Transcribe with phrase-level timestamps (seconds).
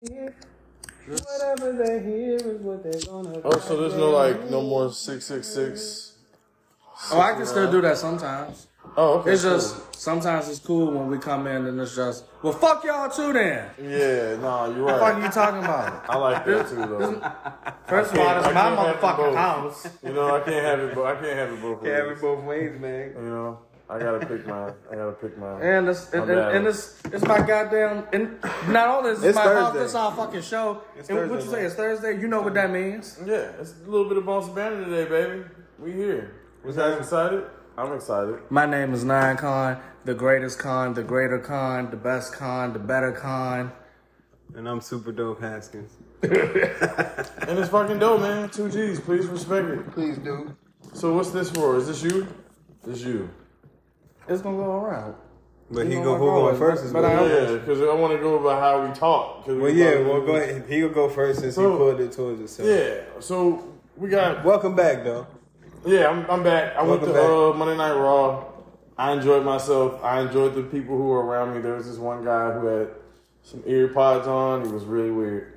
[0.00, 3.40] Whatever they hear is what they're gonna.
[3.44, 6.12] Oh, so there's no like no more six six six.
[7.10, 8.68] Oh, I can still do that sometimes.
[8.96, 9.32] Oh, okay.
[9.32, 9.52] It's cool.
[9.52, 13.32] just sometimes it's cool when we come in and it's just well, fuck y'all too.
[13.32, 14.84] Then yeah, nah, you're right.
[14.84, 15.22] what the fuck right.
[15.24, 16.04] you talking about?
[16.08, 17.32] I like that too, though.
[17.88, 19.00] First of all, it's my can't have them both.
[19.00, 19.88] motherfucking house.
[20.04, 20.94] You know, I can't have it.
[20.94, 21.90] But I can't have it both ways.
[21.90, 23.14] Can't have it both ways, man.
[23.16, 23.58] You know,
[23.90, 24.72] I gotta pick mine.
[24.90, 25.62] I gotta pick mine.
[25.62, 26.54] And it's and, My and, bad.
[26.56, 28.38] and it's it's my goddamn and
[28.68, 29.78] not only is It's my house, Thursday.
[29.78, 30.82] this our fucking show.
[30.96, 31.56] It's and what you say?
[31.56, 31.64] man.
[31.66, 32.20] It's Thursday.
[32.20, 33.18] You know what that means?
[33.24, 35.44] Yeah, it's a little bit of bounce banner today, baby.
[35.78, 36.34] We here.
[36.64, 37.44] Was that excited?
[37.78, 38.40] I'm excited.
[38.50, 42.78] My name is Nine Con, the greatest con, the greater con, the best con, the
[42.80, 43.72] better con.
[44.54, 45.92] And I'm super dope Haskins.
[46.22, 48.50] And it's fucking dope, man.
[48.50, 49.00] Two G's.
[49.00, 49.90] Please respect it.
[49.92, 50.54] Please do.
[50.92, 51.76] So what's this for?
[51.76, 52.26] Is this you?
[52.84, 53.30] This you.
[54.28, 55.14] It's gonna go around.
[55.70, 57.58] But he You know go who going going, first is but what I- he- Yeah,
[57.58, 59.44] because I want to go about how we talk.
[59.44, 60.64] 'cause we Well, yeah, probably- well, go ahead.
[60.68, 62.68] He'll go first since So- he pulled it towards himself.
[62.68, 63.62] Yeah, so
[63.96, 64.44] we got.
[64.44, 65.26] Welcome back, though.
[65.84, 66.74] Yeah, I'm, I'm back.
[66.76, 68.44] I went to uh, Monday Night Raw.
[68.96, 70.02] I enjoyed myself.
[70.02, 71.60] I enjoyed the people who were around me.
[71.60, 72.88] There was this one guy who had
[73.42, 74.62] some ear pods on.
[74.62, 75.52] It was really weird.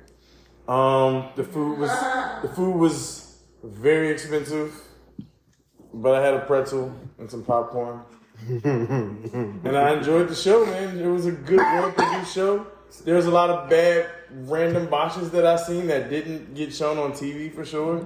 [0.68, 1.90] Um, the food was
[2.42, 4.72] the food was very expensive,
[5.92, 8.02] but I had a pretzel and some popcorn,
[8.64, 10.66] and I enjoyed the show.
[10.66, 12.66] Man, it was a good, well produced show.
[13.04, 16.98] There was a lot of bad, random botches that I seen that didn't get shown
[16.98, 18.00] on TV for sure.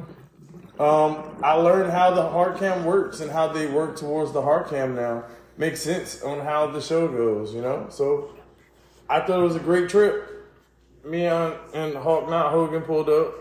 [0.78, 4.68] Um, I learned how the hard cam works and how they work towards the hard
[4.68, 5.24] cam now.
[5.56, 7.86] Makes sense on how the show goes, you know?
[7.88, 8.30] So
[9.08, 10.46] I thought it was a great trip.
[11.02, 13.34] Me and, and Hawk Not Hogan pulled up.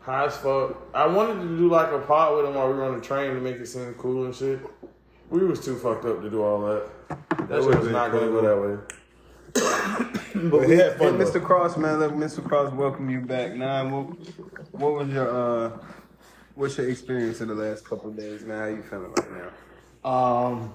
[0.00, 0.76] High as fuck.
[0.92, 3.34] I wanted to do like a pot with him while we were on the train
[3.34, 4.60] to make it seem cool and shit.
[5.30, 6.88] We was too fucked up to do all that.
[7.48, 8.78] That, shit was been not gonna go that way.
[10.50, 11.18] but But we had fun.
[11.18, 11.40] hit though.
[11.40, 11.44] Mr.
[11.44, 12.00] Cross, man.
[12.00, 12.42] Let Mr.
[12.46, 13.54] Cross welcome you back.
[13.54, 14.06] Nine, what,
[14.72, 15.28] what was your
[15.66, 15.78] uh,
[16.54, 18.58] what's your experience in the last couple of days, man?
[18.58, 19.52] How you feeling right
[20.04, 20.10] now?
[20.10, 20.74] Um,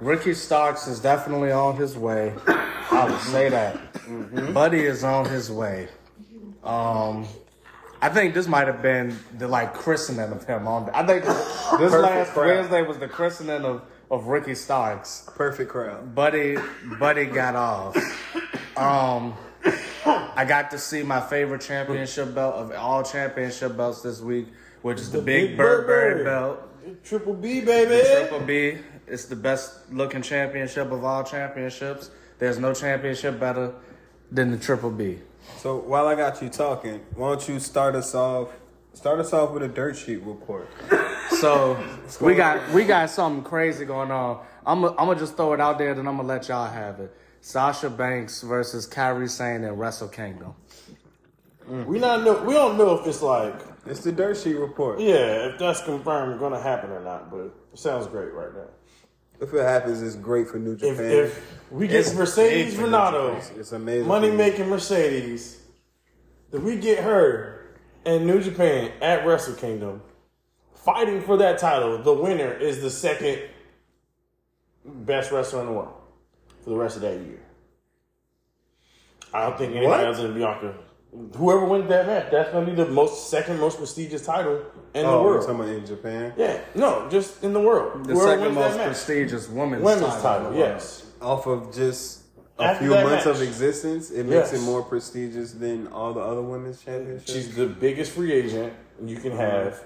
[0.00, 2.34] Ricky Starks is definitely on his way.
[2.46, 4.52] I would say that.
[4.52, 5.88] Buddy is on his way.
[6.64, 7.26] Um,
[8.02, 10.90] I think this might have been the like christening of him on.
[10.90, 12.46] I think this last crowd.
[12.48, 15.28] Wednesday was the christening of, of Ricky Starks.
[15.36, 16.12] Perfect crowd.
[16.12, 16.56] Buddy,
[16.98, 17.96] Buddy got off.
[18.76, 19.34] Um,
[20.04, 24.48] I got to see my favorite championship belt of all championship belts this week,
[24.82, 26.24] which is the, Big, Big Burberry Burberry.
[26.24, 27.04] belt.
[27.04, 28.04] Triple B, baby.
[28.04, 28.78] Triple B.
[29.06, 32.10] It's the best looking championship of all championships.
[32.40, 33.72] There's no championship better
[34.32, 35.20] than the Triple B.
[35.56, 38.48] So while I got you talking, why don't you start us off?
[38.94, 40.68] Start us off with a dirt sheet report.
[41.40, 41.82] So
[42.20, 44.44] we got we got something crazy going on.
[44.66, 47.16] I'm I'm gonna just throw it out there, then I'm gonna let y'all have it.
[47.40, 50.54] Sasha Banks versus Kairi Sane in Wrestle Kingdom.
[51.68, 51.86] Mm.
[51.86, 52.42] We not know.
[52.42, 53.54] We don't know if it's like
[53.86, 55.00] It's the dirt sheet report.
[55.00, 58.68] Yeah, if that's confirmed, going to happen or not, but it sounds great right now.
[59.42, 61.04] If it happens, it's great for New Japan.
[61.04, 64.06] if we get It's Mercedes Renato, It's, amazing.
[64.06, 65.60] Money making Mercedes,
[66.52, 67.74] if we get her
[68.06, 70.00] in New Japan at Wrestle Kingdom,
[70.74, 73.40] fighting for that title, the winner is the second
[74.84, 75.94] best wrestler in the world
[76.62, 77.40] for the rest of that year.
[79.34, 80.04] I don't think anybody What?
[80.06, 80.74] else than Bianca.
[81.36, 84.62] Whoever wins that match, that's going to be the most second most prestigious title
[84.94, 85.46] in the Oh, you're world.
[85.46, 86.32] talking about in Japan?
[86.38, 88.06] Yeah, no, just in the world.
[88.06, 88.86] The Whoever second most match.
[88.86, 90.22] prestigious women's, women's title.
[90.22, 90.46] title.
[90.48, 90.70] in the world.
[90.74, 92.22] Yes, Off of just
[92.58, 94.62] a After few that months of existence, it makes Yes.
[94.62, 97.30] it more prestigious than all the other women's championships.
[97.30, 98.72] she's the biggest free agent
[99.04, 99.84] you can have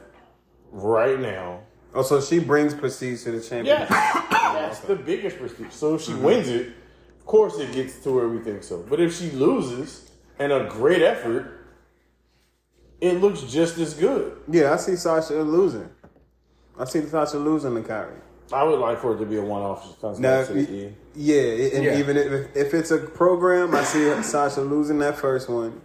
[0.71, 1.59] right now.
[1.93, 3.89] oh, so she brings prestige to the championship.
[3.91, 5.73] Yes, that's the biggest prestige.
[5.73, 6.23] So if she mm-hmm.
[6.23, 6.69] wins it,
[7.19, 8.85] of course it gets to where we think so.
[8.89, 10.06] But if she loses
[10.39, 11.53] and a great effort,
[13.01, 14.39] it looks just as good.
[14.49, 15.89] Yeah, I see Sasha losing.
[16.79, 18.21] I see Sasha losing to Kairi.
[18.53, 20.03] I would like for it to be a one-off.
[20.21, 20.95] Now, to E.
[21.15, 21.99] yeah, and Yeah.
[21.99, 25.81] even if, if it's a program, I see Sasha losing that first one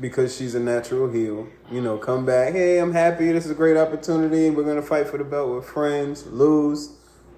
[0.00, 1.46] because she's a natural heel.
[1.70, 2.52] You know, come back.
[2.52, 3.32] Hey, I'm happy.
[3.32, 4.50] This is a great opportunity.
[4.50, 6.26] We're gonna fight for the belt with friends.
[6.26, 6.90] Lose,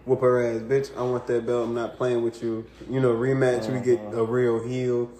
[0.04, 0.96] whoop her ass, bitch.
[0.96, 1.68] I want that belt.
[1.68, 2.66] I'm not playing with you.
[2.90, 3.72] You know, rematch.
[3.72, 4.22] We get uh-huh.
[4.22, 5.10] a real heel.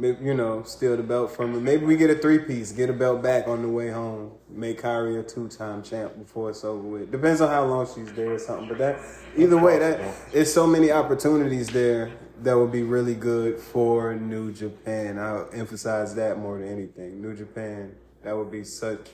[0.00, 1.60] You know, steal the belt from her.
[1.60, 4.30] Maybe we get a three piece, get a belt back on the way home.
[4.48, 7.10] Make Kairi a two time champ before it's over with.
[7.10, 8.68] Depends on how long she's there or something.
[8.68, 9.00] But that
[9.36, 10.00] either way, that
[10.32, 12.12] it's so many opportunities there
[12.42, 15.18] that would be really good for New Japan.
[15.18, 17.20] I'll emphasize that more than anything.
[17.20, 19.10] New Japan, that would be such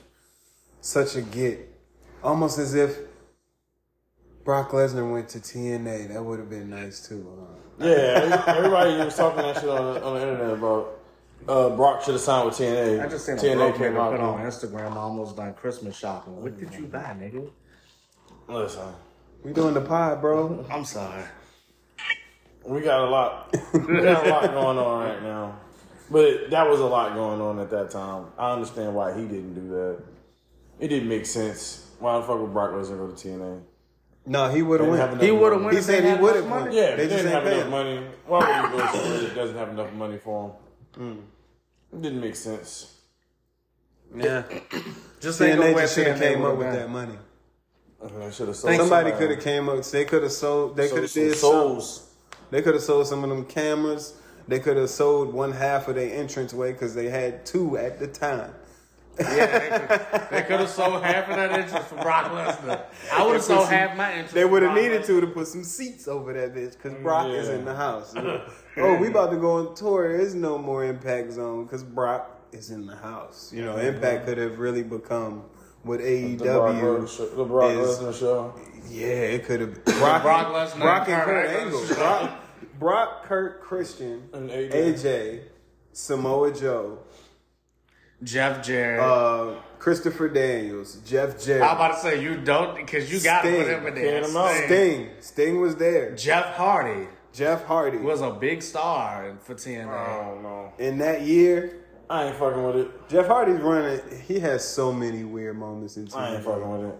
[0.81, 1.67] such a get.
[2.23, 2.99] Almost as if
[4.43, 6.13] Brock Lesnar went to TNA.
[6.13, 7.25] That would have been nice too.
[7.39, 7.64] Huh?
[7.79, 10.99] Yeah, everybody was talking that shit on, on the internet about
[11.47, 13.03] uh, Brock should have signed with TNA.
[13.03, 14.11] I just seen TNA broke came out.
[14.11, 16.41] put on Instagram almost done Christmas shopping.
[16.41, 17.49] What did you buy, nigga?
[18.47, 18.87] Listen,
[19.43, 20.65] We doing the pod, bro.
[20.71, 21.23] I'm sorry.
[22.65, 23.55] we got a lot.
[23.73, 25.59] we got a lot going on right now.
[26.09, 28.27] But that was a lot going on at that time.
[28.37, 30.03] I understand why he didn't do that.
[30.79, 31.89] It didn't make sense.
[31.99, 33.61] Why the fuck would Brock Lesnar go to TNA?
[34.25, 35.23] No, he would have Didn't have went.
[35.23, 35.65] He would have money.
[35.65, 35.77] went.
[35.77, 36.73] He said he had would've enough went.
[36.73, 38.01] Yeah, They they just didn't have ain't enough paying.
[38.01, 38.07] money.
[38.25, 40.51] Why would you go somewhere that doesn't have enough money for him?
[40.93, 42.01] It hmm.
[42.01, 42.95] didn't make sense.
[44.15, 44.43] Yeah.
[45.19, 47.17] Just ain't TNA no way just should have came up with that money.
[48.03, 49.83] I sold Somebody could have came up.
[49.83, 50.75] They could have sold.
[50.75, 51.51] They could have did some.
[51.51, 52.13] souls.
[52.51, 54.13] They could have sold some of them cameras.
[54.47, 58.07] They could have sold one half of their entranceway because they had two at the
[58.07, 58.53] time.
[59.19, 62.81] Yeah, they could have sold half of that interest for Brock Lesnar.
[63.13, 64.33] I would have sold half my interest.
[64.33, 65.07] They would have needed Lesnar.
[65.07, 68.13] to to put some seats over that bitch because Brock is in the house.
[68.77, 70.07] oh, we about to go on tour.
[70.09, 73.51] There is no more Impact Zone because Brock is in the house.
[73.53, 75.43] You know, Impact could have really become
[75.83, 77.35] what AEW.
[77.35, 78.53] The Brock is- Lesnar show.
[78.89, 79.85] Yeah, it could have.
[79.85, 81.79] Brock, Brock Lesnar Brock and and Kurt Kurt Angle.
[81.81, 81.95] Angle.
[81.95, 82.43] Brock,
[82.79, 84.71] Brock, Kurt, Christian, And AJ.
[84.71, 85.41] AJ,
[85.93, 86.99] Samoa Joe,
[88.25, 88.99] Jeff Jarrett.
[89.01, 93.49] uh, Christopher Daniels, Jeff Jarrett, I'm about to say you don't because you got to
[93.49, 93.69] put Sting.
[93.79, 94.21] him in there.
[94.21, 94.31] Can't.
[94.55, 94.65] Sting.
[94.67, 95.09] Sting.
[95.21, 96.15] Sting was there.
[96.15, 97.97] Jeff Hardy Jeff Hardy.
[97.97, 99.87] was a big star for TNA.
[99.89, 100.31] I TNA.
[100.31, 100.73] don't know.
[100.79, 103.09] In that year, I ain't fucking with it.
[103.09, 103.99] Jeff Hardy's running.
[104.27, 106.15] He has so many weird moments in TNA.
[106.17, 106.45] I ain't TNA.
[106.45, 106.95] fucking with it.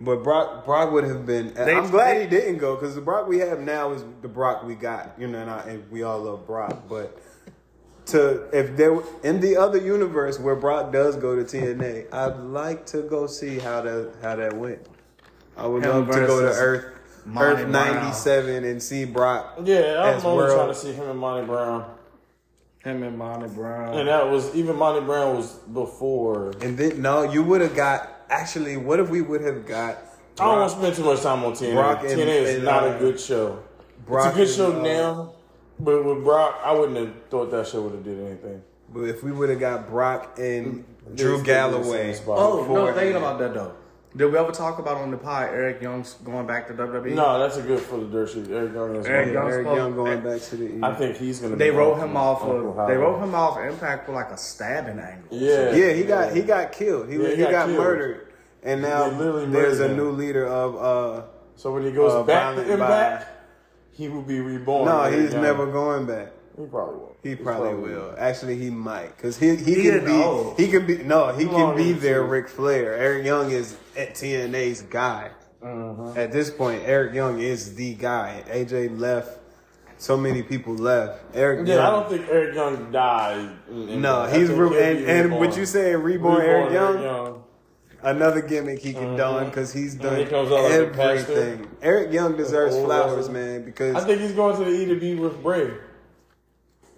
[0.00, 1.54] But Brock, Brock would have been.
[1.54, 4.28] They- I'm glad they- he didn't go because the Brock we have now is the
[4.28, 5.14] Brock we got.
[5.18, 6.84] You know, and, I, and we all love Brock.
[6.88, 7.18] But
[8.08, 12.86] to if there in the other universe where Brock does go to TNA, I'd like
[12.86, 14.86] to go see how that how that went.
[15.56, 17.94] I would Him love to go to Earth Monty Earth Brown.
[17.94, 19.58] '97 and see Brock.
[19.64, 21.94] Yeah, I'm As only trying to see him and Monty Brown.
[22.84, 23.98] Him and Monty Brown.
[23.98, 26.52] And that was even Monty Brown was before.
[26.62, 28.14] And then no, you would have got.
[28.30, 29.98] Actually, what if we would have got?
[30.38, 31.74] I don't want to spend too much time on TNA.
[31.74, 33.62] Brock and- TNA is and, not uh, a good show.
[34.06, 35.32] Brock it's a good and, show uh, now,
[35.80, 38.62] but with Brock, I wouldn't have thought that show would have did anything.
[38.92, 42.38] But if we would have got Brock and This Drew Galloway, is in the spot.
[42.38, 43.72] oh no, thinking about that though.
[44.16, 47.12] Did we ever talk about on the pod Eric Young's going back to WWE?
[47.14, 48.48] No, that's a good for the dirt sheet.
[48.50, 49.34] Eric Young is Eric one.
[49.34, 50.80] Young- Eric Young going back to the E.
[50.82, 51.56] I think he's gonna.
[51.56, 54.98] They be wrote him off of they wrote him off Impact for like a stabbing
[54.98, 55.28] angle.
[55.30, 57.08] Yeah, Yeah, he got he got killed.
[57.10, 57.78] He Yeah, he, he got, got killed.
[57.78, 58.32] murdered,
[58.62, 59.96] and now literally there's a him.
[59.98, 60.76] new leader of.
[60.76, 61.22] uh
[61.56, 63.26] So when he goes Uh, back to violent Impact,
[63.98, 64.86] he will be reborn.
[64.86, 65.42] No, he's Young.
[65.42, 66.28] never going back.
[66.56, 67.16] He probably will.
[67.22, 68.14] He He's probably probably will.
[68.16, 70.56] Actually, he might because he he, He can be old.
[70.58, 72.30] he can be no he Too can be in the their tooth.
[72.30, 72.94] Ric Flair.
[72.94, 75.30] Eric Young is at TNA's guy.
[75.64, 76.16] Mhm.
[76.16, 78.44] At this point, Eric Young is the guy.
[78.48, 79.40] AJ left.
[80.00, 81.20] So many people left.
[81.34, 81.84] Eric Yeah, Young.
[81.86, 83.50] I don't think Eric Young died.
[83.68, 85.40] in- in- No, I he's re- and be and reborn.
[85.48, 87.02] what you saying, reborn, Eric Young?
[87.02, 87.42] Young.
[88.02, 89.48] Another gimmick he can don mm-hmm.
[89.50, 90.94] because he's done he comes out everything.
[90.94, 91.68] pastor.
[91.82, 93.32] Eric Young deserves old flowers, wrestler.
[93.32, 95.72] man, because I think he's going to the E to be with Bray.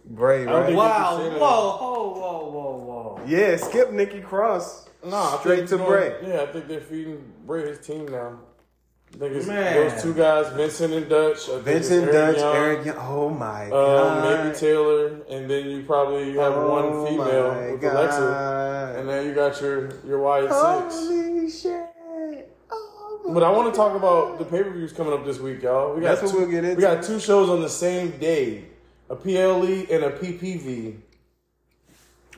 [0.05, 0.75] Bray, right?
[0.75, 1.12] Wow!
[1.12, 1.41] you can say that.
[1.41, 1.76] Whoa!
[1.79, 2.11] Whoa!
[2.11, 2.50] Whoa!
[2.50, 3.17] Whoa!
[3.17, 3.20] Whoa!
[3.26, 4.88] Yeah, skip Nikki Cross.
[5.05, 6.17] No, I think Straight to going- Bray.
[6.29, 8.41] Yeah, I think they're feeding Bray his team now.
[9.18, 9.88] It's Man.
[9.88, 11.46] those two guys, Vincent and Dutch.
[11.62, 12.96] Vincent Dutch, Young, Eric Young.
[12.98, 14.44] Oh my Uh, god.
[14.44, 17.96] maybe Taylor, and then you probably have Oh one female with God.
[17.96, 20.54] Alexa, and then you got your your six.
[20.54, 21.87] Holy shit.
[22.70, 25.62] Oh But I want to talk about the pay per views coming up this week,
[25.62, 25.94] y'all.
[25.94, 26.76] We got That's what two, we'll get into.
[26.76, 28.64] We got two shows on the same day,
[29.11, 30.96] a PLE and a PPV.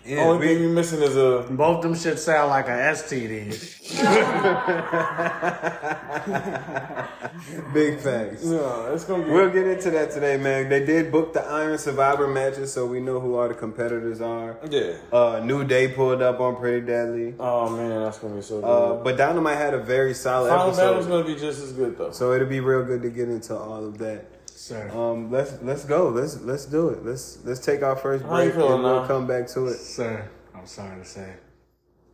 [0.04, 3.52] Yeah, Only we- thing we missing is a Both them shit sound like a STD.
[7.75, 8.44] big facts.
[8.44, 8.90] no.
[8.92, 10.68] It's gonna be We'll get into that today, man.
[10.68, 14.59] They did book the Iron Survivor matches, so we know who all the competitors are.
[14.71, 14.94] yeah.
[15.12, 17.35] Uh, New Day pulled up on Pretty Deadly.
[17.38, 18.66] Oh man, that's gonna be so good.
[18.66, 20.82] Uh, but Dynamite had a very solid Final episode.
[20.88, 22.11] battle's gonna be just as good though.
[22.12, 24.25] So it'll be real good to get into all of that.
[24.62, 24.88] Sir.
[24.90, 26.11] Um, let's let's go.
[26.11, 27.04] Let's let's do it.
[27.04, 29.07] Let's let's take our first How break feeling and we'll now?
[29.09, 29.75] come back to it.
[29.75, 31.35] Sir, I'm sorry to say,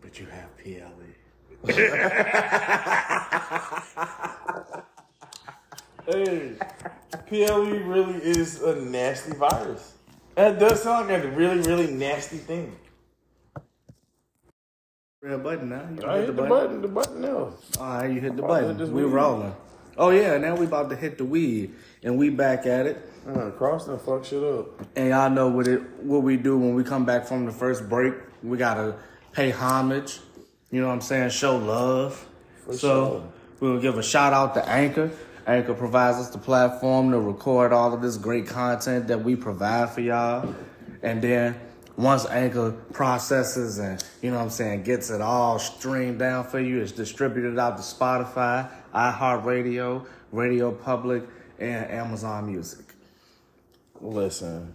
[0.00, 0.56] but you have.
[0.56, 1.12] PLE.
[6.06, 6.54] Hey,
[7.26, 9.92] PLE really is a nasty virus.
[10.36, 12.74] That does sound like a really, really nasty thing.
[15.20, 15.86] Real button now.
[15.94, 17.52] You I hit the button, the button now.
[17.78, 18.94] All right, you hit the About to hit button.
[18.94, 19.12] We weed.
[19.12, 19.54] rolling.
[19.98, 23.10] Oh yeah, now we about to hit the weed, and we back at it.
[23.26, 24.68] Uh, Cross and fuck shit up.
[24.96, 27.88] And y'all know what it what we do when we come back from the first
[27.88, 28.14] break.
[28.42, 28.96] We gotta
[29.32, 30.20] pay homage.
[30.70, 31.30] You know what I'm saying?
[31.30, 32.26] Show love.
[32.66, 33.32] so sure.
[33.60, 35.10] we'll give a shout out to Anchor.
[35.46, 39.90] Anchor provides us the platform to record all of this great content that we provide
[39.90, 40.54] for y'all.
[41.02, 41.58] And then
[41.96, 46.60] once Anchor processes and you know what I'm saying gets it all streamed down for
[46.60, 51.24] you, it's distributed out to Spotify, iHeartRadio, Radio Public,
[51.58, 52.94] and Amazon Music.
[54.00, 54.74] Listen,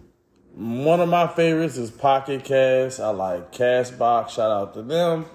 [0.54, 3.00] one of my favorites is Pocket Cast.
[3.00, 4.30] I like Castbox.
[4.30, 5.26] Shout out to them.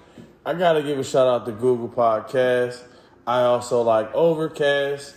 [0.46, 2.82] I gotta give a shout out to Google Podcast.
[3.26, 5.14] I also like Overcast.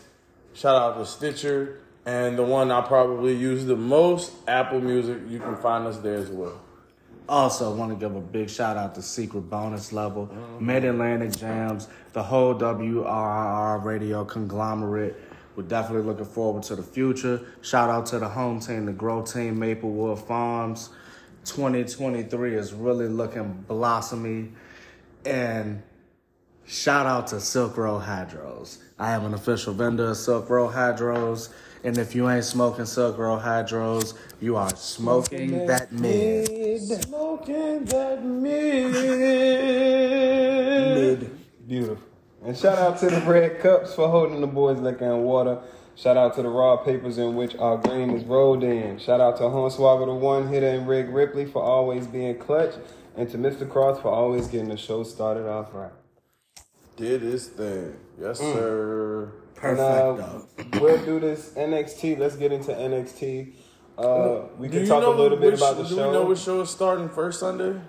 [0.54, 1.80] Shout out to Stitcher.
[2.06, 5.20] And the one I probably use the most, Apple Music.
[5.30, 6.60] You can find us there as well.
[7.30, 11.88] Also, want to give a big shout out to Secret Bonus Level, Mid Atlantic Jams,
[12.12, 15.16] the whole WRR radio conglomerate.
[15.56, 17.42] We're definitely looking forward to the future.
[17.62, 20.90] Shout out to the home team, the Grow Team, Maplewood Farms.
[21.46, 24.52] 2023 is really looking blossomy.
[25.26, 25.84] And
[26.66, 28.80] shout out to Silk Road Hydros.
[28.98, 31.50] I am an official vendor of Silk Road Hydros.
[31.84, 36.82] And if you ain't smoking Silk Road Hydros, you are smoking that mid.
[36.82, 38.24] Smoking that
[40.94, 41.68] Mid.
[41.68, 42.13] Beautiful.
[42.46, 45.60] And shout out to the Red Cups for holding the boys liquor and water.
[45.96, 48.98] Shout out to the raw papers in which our grain is rolled in.
[49.00, 52.74] Shout out to Hornswoggle the one hitter and Rick Ripley for always being clutch.
[53.16, 53.70] And to Mr.
[53.70, 55.92] Cross for always getting the show started off right.
[56.98, 57.96] Did his thing.
[58.20, 59.32] Yes, sir.
[59.62, 60.40] And, uh,
[60.82, 62.18] we'll do this NXT.
[62.18, 63.54] Let's get into NXT.
[63.98, 66.08] Uh, we Do can talk a little bit which- about the Do show.
[66.08, 67.80] we know which show is starting first Sunday?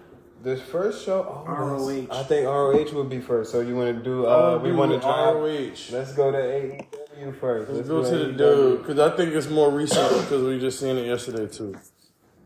[0.44, 2.06] This first show, oh, ROH.
[2.14, 3.50] I think ROH would be first.
[3.50, 4.26] So you want to do?
[4.26, 5.36] Uh, we want to drive.
[5.36, 5.90] ROH.
[5.90, 7.72] Let's go to AEW first.
[7.72, 10.98] Let's go to the dude because I think it's more recent because we just seen
[10.98, 11.74] it yesterday too.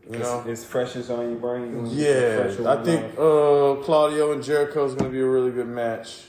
[0.09, 0.39] You know.
[0.39, 1.71] It's, it's freshest on your brain.
[1.71, 5.13] You wanna get the Yeah, fresher I think uh, Claudio and Jericho is going to
[5.15, 6.21] be a really good match.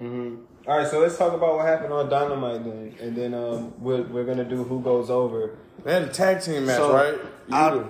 [0.00, 0.38] Mhm.
[0.66, 4.02] All right, so let's talk about what happened on Dynamite then, and then um, we're
[4.04, 5.58] we're gonna do who goes over.
[5.84, 7.18] They had a tag team match, So, right?
[7.50, 7.88] I- You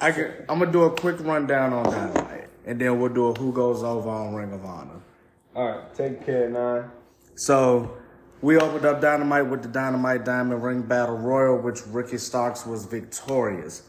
[0.00, 2.23] I can, I'm gonna do a quick rundown on Dynamite,
[2.66, 5.00] and then we'll do a who goes over on Ring of Honor.
[5.54, 6.90] All right, take care, nine.
[7.34, 7.96] So
[8.40, 12.86] we opened up Dynamite with the Dynamite Diamond Ring Battle Royal, which Ricky Starks was
[12.86, 13.88] victorious.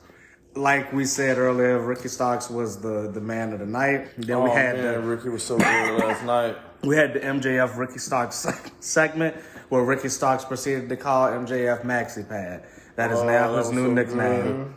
[0.55, 4.09] Like we said earlier, Ricky Starks was the, the man of the night.
[4.17, 6.55] Then we oh, had man, the Ricky was so good last night.
[6.83, 8.47] we had the MJF Ricky Starks
[8.79, 9.35] segment
[9.69, 12.63] where Ricky Starks proceeded to call MJF Maxi Pad.
[12.95, 14.73] That is Oh, now his new so nickname.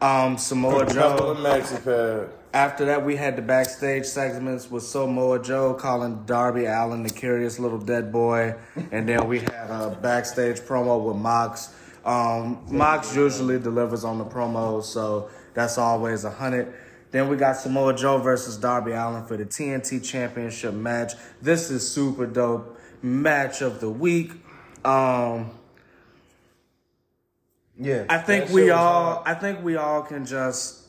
[0.00, 1.36] Um, Samoa Joe.
[1.38, 2.30] maxi pad.
[2.52, 7.60] After that, we had the backstage segments with Samoa Joe calling Darby Allin the curious
[7.60, 8.56] little dead boy,
[8.90, 11.72] and then we had a backstage promo with Mox.
[12.04, 16.74] Um, Mox usually delivers on the promos, so that's always a hundred.
[17.12, 21.12] Then we got Samoa Joe versus Darby Allin for the TNT Championship match.
[21.40, 24.32] This is super dope match of the week.
[24.84, 25.50] Um,
[27.78, 29.28] Yeah, I think we all hard.
[29.28, 30.79] I think we all can just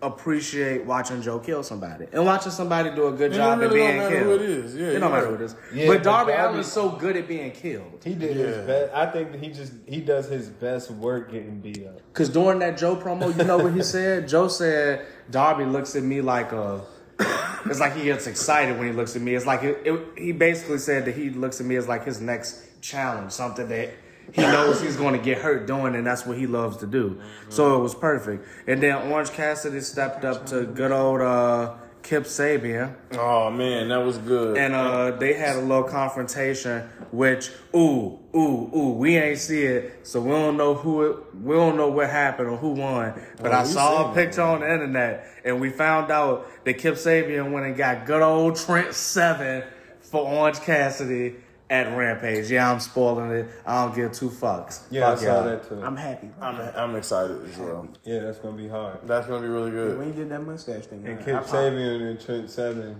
[0.00, 3.72] appreciate watching Joe kill somebody and watching somebody do a good It job really at
[3.86, 4.40] being don't matter killed.
[4.40, 4.74] who it is.
[4.76, 5.30] Yeah, it you're don't matter right.
[5.38, 5.54] who it is.
[5.74, 8.00] Yeah, but but Darby Darby- Allin is so good at being killed.
[8.04, 8.46] He did Yeah.
[8.46, 8.94] his best.
[8.94, 12.00] I think he just he does his best work getting beat up.
[12.12, 14.28] Cause during that Joe promo, you know what he said?
[14.28, 16.82] Joe said Darby looks at me like a.
[17.66, 19.34] It's like he gets excited when he looks at me.
[19.34, 22.20] It's like it, it, he basically said that he looks at me as like his
[22.20, 23.90] next challenge, something that
[24.32, 27.20] he knows he's going to get hurt doing, and that's what he loves to do.
[27.48, 28.46] So it was perfect.
[28.66, 32.94] And then Orange Cassidy stepped up to good old uh, Kip Sabian.
[33.14, 34.56] Oh man, that was good.
[34.56, 40.06] And uh, they had a little confrontation, which ooh, ooh, ooh, we ain't see it,
[40.06, 43.14] so we don't know who it, we don't know what happened or who won.
[43.40, 46.94] But Oh, I saw a picture on the internet, and we found out that Kip
[46.94, 49.64] Sabian went and got good old Trent Seven
[50.00, 51.36] for Orange Cassidy
[51.70, 52.50] at Rampage.
[52.50, 53.46] Yeah, I'm spoiling it.
[53.66, 54.82] I don't give two fucks.
[54.90, 55.44] Yeah, I saw y'all.
[55.44, 55.80] that too.
[55.82, 56.30] I'm happy.
[56.40, 57.86] I'm I'm excited as well.
[58.04, 58.98] Yeah, that's gonna be hard.
[59.04, 60.00] That's gonna be really We good.
[60.06, 61.04] ain't did that mustache thing.
[61.06, 61.24] And man.
[61.24, 62.96] Kip I- I- Sabian and Trent Seven.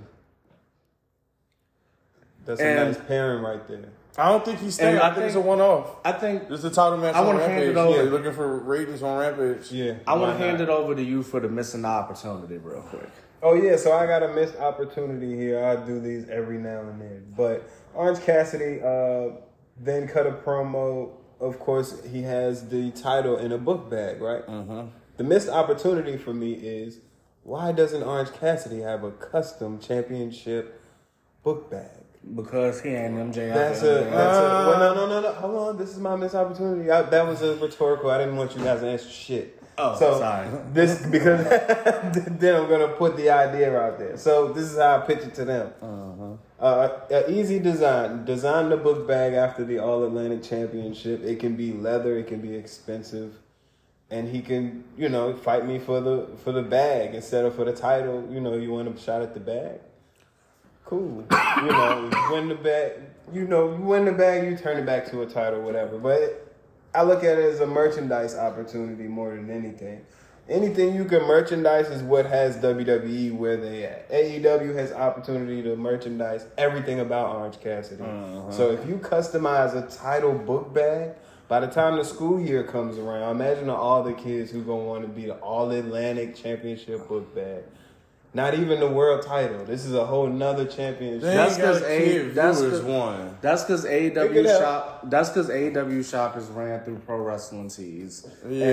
[2.44, 3.90] That's a And- nice pairing right there.
[4.16, 4.94] I don't think he's staying.
[4.94, 5.96] And I I think it's a think- one off.
[6.04, 7.70] I think This is a title match I on wanna hand Rampage.
[7.70, 7.90] it over.
[7.96, 9.70] Yeah, you're looking for ratings on Rampage.
[9.70, 13.08] Yeah, I want to hand it over to you for the missing opportunity, real quick.
[13.42, 15.64] Oh yeah, so I got a missed opportunity here.
[15.64, 17.32] I do these every now and then.
[17.36, 19.36] But Orange Cassidy uh,
[19.78, 21.10] then cut a promo.
[21.40, 24.46] Of course, he has the title in a book bag, right?
[24.46, 24.88] Mm-hmm.
[25.18, 27.00] The missed opportunity for me is
[27.42, 30.80] why doesn't Orange Cassidy have a custom championship
[31.42, 31.90] book bag?
[32.34, 33.54] Because he ain't MJF.
[33.54, 35.32] That's a that's a well, no no no no.
[35.32, 36.90] Hold on, this is my missed opportunity.
[36.90, 38.10] I, that was a rhetorical.
[38.10, 39.62] I didn't want you guys to answer shit.
[39.78, 40.48] Oh, so sorry.
[40.72, 41.44] This because
[42.38, 44.16] then I'm gonna put the idea out there.
[44.18, 46.38] So this is how I pitch it to them.
[46.58, 46.88] Uh,
[47.28, 48.24] easy design.
[48.24, 51.22] Design the book bag after the All Atlantic Championship.
[51.24, 52.18] It can be leather.
[52.18, 53.34] It can be expensive.
[54.10, 57.64] and he can, you know, fight me for the for the bag instead of for
[57.64, 58.26] the title.
[58.30, 59.80] You know, you want a shot at the bag.
[60.84, 61.26] Cool.
[61.30, 62.92] you know, you win the bag.
[63.32, 65.98] You know, you win the bag, you turn it back to a title, whatever.
[65.98, 66.54] But
[66.94, 70.06] I look at it as a merchandise opportunity more than anything.
[70.48, 74.08] Anything you can merchandise is what has WWE where they at.
[74.10, 78.02] AEW has opportunity to merchandise everything about Orange Cassidy.
[78.02, 78.50] Uh-huh.
[78.50, 81.10] So if you customize a title book bag,
[81.48, 85.02] by the time the school year comes around, imagine all the kids who gonna want
[85.02, 87.64] to be the All Atlantic Championship book bag.
[88.34, 89.64] Not even the world title.
[89.64, 91.22] This is a whole nother championship.
[91.22, 93.36] That's because got 'cause a A- kid that's viewers 'cause- one.
[93.40, 95.00] That's because Pick AEW shop.
[95.10, 98.26] That's because AEW shop is ran through Pro Wrestling Tees.
[98.48, 98.66] Yeah.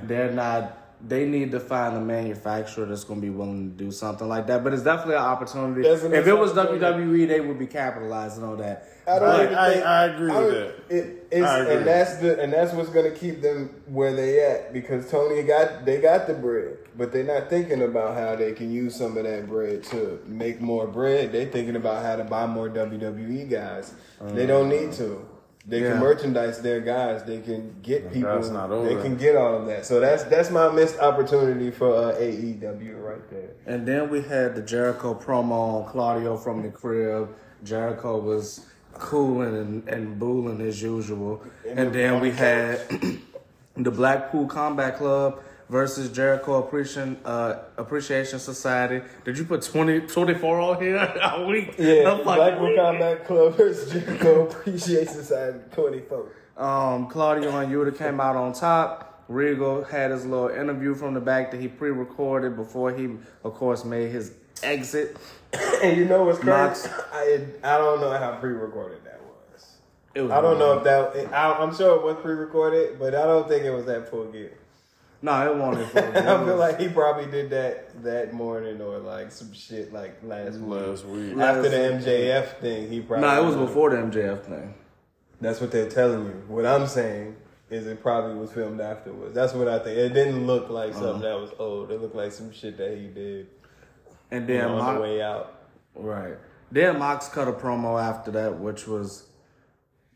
[0.00, 0.78] And they're not.
[1.06, 4.46] They need to find a manufacturer that's going to be willing to do something like
[4.48, 4.62] that.
[4.62, 5.88] But it's definitely an opportunity.
[5.88, 6.52] An if it was.
[6.52, 8.86] WWE, they would be capitalizing on that.
[9.06, 10.96] I don't I- even I- think, I agree I with don't- that.
[10.96, 11.74] It, it's, I agree.
[11.76, 15.84] and that's the and that's what's gonna keep them where they at because Tony got
[15.84, 19.24] they got the bread, but they're not thinking about how they can use some of
[19.24, 21.32] that bread to make more bread.
[21.32, 23.94] They're thinking about how to buy more WWE guys.
[24.20, 24.80] They don't uh-huh.
[24.86, 25.26] need to.
[25.70, 25.90] They Yeah.
[25.92, 27.22] can merchandise their guys.
[27.22, 28.34] They can get people.
[28.34, 29.86] That's not They can get all of that.
[29.86, 33.50] So that's that's my missed opportunity for uh, AEW right there.
[33.66, 37.28] And then we had the Jericho promo on Claudio from the crib.
[37.62, 41.40] Jericho was cooling and, and booling as usual.
[41.66, 42.80] And then we had
[43.76, 49.02] the Blackpool Combat Club versus Jericho Appreciation uh, Appreciation Society.
[49.24, 50.96] Did you put 20, 24 on here?
[51.22, 51.74] A week?
[51.78, 52.76] Yeah, I'm fucking Black weak.
[52.76, 56.26] Combat Club versus Jericho Appreciation Society twenty four.
[56.56, 59.24] Um, Claudio and Yuta came out on top.
[59.28, 63.84] Regal had his little interview from the back that he pre-recorded before he, of course,
[63.84, 65.16] made his exit.
[65.82, 66.88] And you know what's crazy?
[67.12, 69.76] I I don't know how pre-recorded that was.
[70.14, 71.32] It was I don't know if that.
[71.32, 74.52] I, I'm sure it was pre-recorded, but I don't think it was that full gear.
[75.22, 75.90] No, it wasn't.
[75.90, 80.18] for I feel like he probably did that that morning or like some shit like
[80.22, 80.80] last week.
[80.80, 81.36] Last week.
[81.36, 83.28] After the MJF thing, he probably.
[83.28, 84.74] No, it was before the MJF thing.
[85.40, 86.42] That's what they're telling you.
[86.48, 87.36] What I'm saying
[87.70, 89.34] is it probably was filmed afterwards.
[89.34, 89.96] That's what I think.
[89.98, 91.00] It didn't look like Uh-huh.
[91.02, 91.90] something that was old.
[91.90, 93.46] It looked like some shit that he did
[94.30, 95.54] And you then know, on Mox, the way out.
[95.94, 96.34] right.
[96.72, 99.26] Then Mox cut a promo after that, which was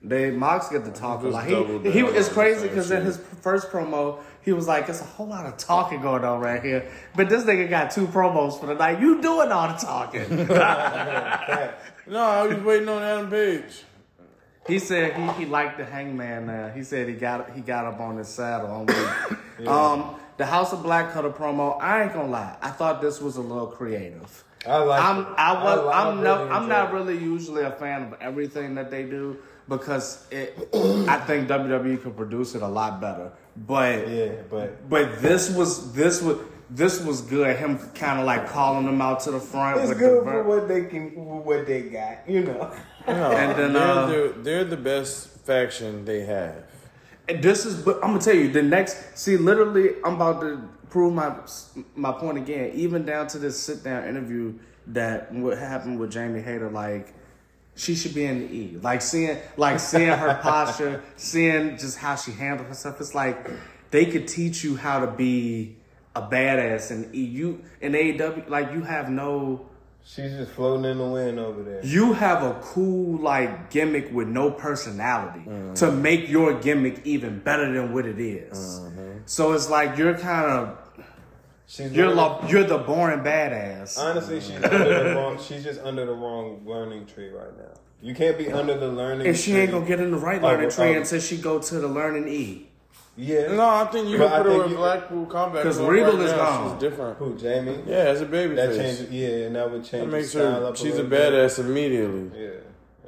[0.02, 1.44] they Mox get to talk a lot.
[1.46, 1.54] He,
[1.90, 5.26] he it's crazy because same in his first promo he was like, "It's a whole
[5.26, 8.74] lot of talking going on right here," but this nigga got two promos for the
[8.74, 9.00] night.
[9.00, 10.46] You doing all the talking?
[12.06, 13.82] No, I was waiting on Adam Page.
[14.66, 16.68] He said he, he liked the hangman now.
[16.68, 19.68] He said he got he got up on his saddle on week.
[19.68, 21.80] Um the House of Black cut a promo.
[21.80, 22.56] I ain't gonna lie.
[22.60, 24.42] I thought this was a little creative.
[24.66, 25.02] I like.
[25.02, 25.28] I'm it.
[25.38, 28.90] I was I- I'm no really I'm not really usually a fan of everything that
[28.90, 30.56] they do because it
[31.08, 33.32] I think WWE could produce it a lot better.
[33.56, 36.38] But Yeah, but but this was this was
[36.70, 37.56] this was good.
[37.56, 39.80] Him kind of like calling them out to the front.
[39.80, 41.10] it's with good the for what they can,
[41.44, 42.28] what they got.
[42.28, 42.74] You know.
[43.06, 46.64] No, And then, they're, uh, the, they're the best faction they have.
[47.28, 49.18] And this is, but I'm gonna tell you the next.
[49.18, 51.34] See, literally, I'm about to prove my
[51.94, 52.70] my point again.
[52.74, 54.54] Even down to this sit down interview
[54.86, 57.14] that what happened with Jamie Hayter, like
[57.76, 58.78] she should be in the E.
[58.80, 63.00] Like seeing, like seeing her posture, seeing just how she handled herself.
[63.00, 63.48] It's like
[63.90, 65.76] they could teach you how to be
[66.14, 67.24] a badass in E.
[67.24, 69.68] You in AEW, like you have no.
[70.06, 71.84] She's just floating in the wind over there.
[71.84, 76.02] You have a cool like gimmick with no personality to mm-hmm.
[76.02, 78.80] make your gimmick even better than what it is.
[78.80, 79.20] Mm-hmm.
[79.24, 80.83] So it's like you're kind of
[81.66, 83.98] She's you're learning- like you're the boring badass.
[83.98, 85.38] honestly, she's under the wrong.
[85.38, 87.72] She's just under the wrong learning tree right now.
[88.02, 89.26] You can't be under the learning.
[89.26, 89.60] and she tree.
[89.62, 90.98] ain't gonna get in the right Oh, learning tree oh.
[91.00, 92.68] until she go to the learning E.
[93.16, 93.54] Yeah.
[93.54, 96.12] No, I think you But can put her in you- Blackpool Combat 'Cause Club Regal
[96.16, 96.36] right is now.
[96.36, 96.70] gone.
[96.72, 97.16] She's different.
[97.18, 97.78] Who Jamie?
[97.86, 98.78] Yeah, as a baby That face.
[98.98, 99.10] changes.
[99.10, 100.04] Yeah, and that would change.
[100.04, 100.66] That the makes style her.
[100.66, 101.32] up She's a little bit.
[101.32, 102.30] badass immediately.
[102.34, 102.48] Yeah,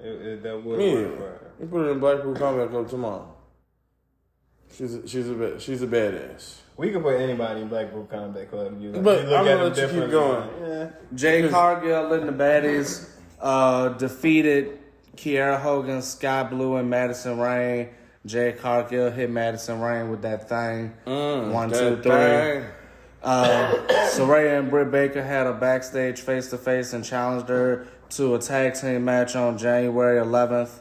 [0.09, 1.41] it, it, that would work for her.
[1.61, 3.35] You put her in Blackpool Combat Club tomorrow.
[4.73, 6.55] She's a, she's a she's a badass.
[6.77, 8.81] We could put anybody in Blackpool Combat Club.
[8.81, 10.49] You, But you look I'm at gonna them let you keep going.
[10.63, 10.89] Yeah.
[11.15, 13.09] Jade Cargill and the baddies
[13.41, 14.79] uh, defeated
[15.17, 17.89] Kiera Hogan, Skye Blue, and Madison Rayne.
[18.27, 20.93] Jade Cargill hit Madison Rayne with that thing.
[21.05, 22.61] One, two, That three.
[22.63, 22.71] thing.
[23.23, 23.75] Uh,
[24.11, 28.39] Saraya and Britt Baker had a backstage face to face and challenged her to a
[28.39, 30.81] tag team match on January 11th.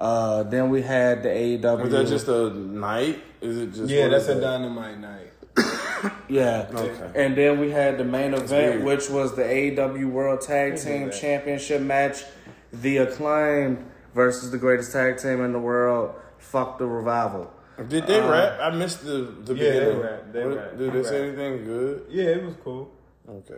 [0.00, 1.82] Uh, then we had the AEW.
[1.82, 3.22] Was that just a night?
[3.42, 3.90] Is it just?
[3.92, 4.40] Yeah, that's a that?
[4.40, 5.32] dynamite night.
[6.28, 6.66] yeah.
[6.72, 7.10] Okay.
[7.14, 8.84] And then we had the main event, weird.
[8.84, 11.20] which was the AEW World Tag Team that.
[11.20, 12.24] Championship match.
[12.72, 13.84] The Acclaimed
[14.14, 16.14] versus the greatest tag team in the world.
[16.38, 17.52] Fuck the Revival.
[17.88, 18.58] Did they rap?
[18.60, 20.00] I missed the the Yeah, they beginning.
[20.00, 21.38] rap, they What- rap, Did they they say rap.
[21.38, 22.02] anything good?
[22.08, 22.90] Yeah, it was cool.
[23.28, 23.54] Okay,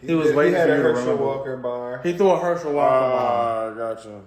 [0.00, 0.08] cool.
[0.08, 1.24] He was did- waiting had for you to Herschel remember.
[1.24, 2.00] Walker bar.
[2.02, 3.12] He threw a Herschel Walker bomb.
[3.12, 4.20] Ah, gotcha.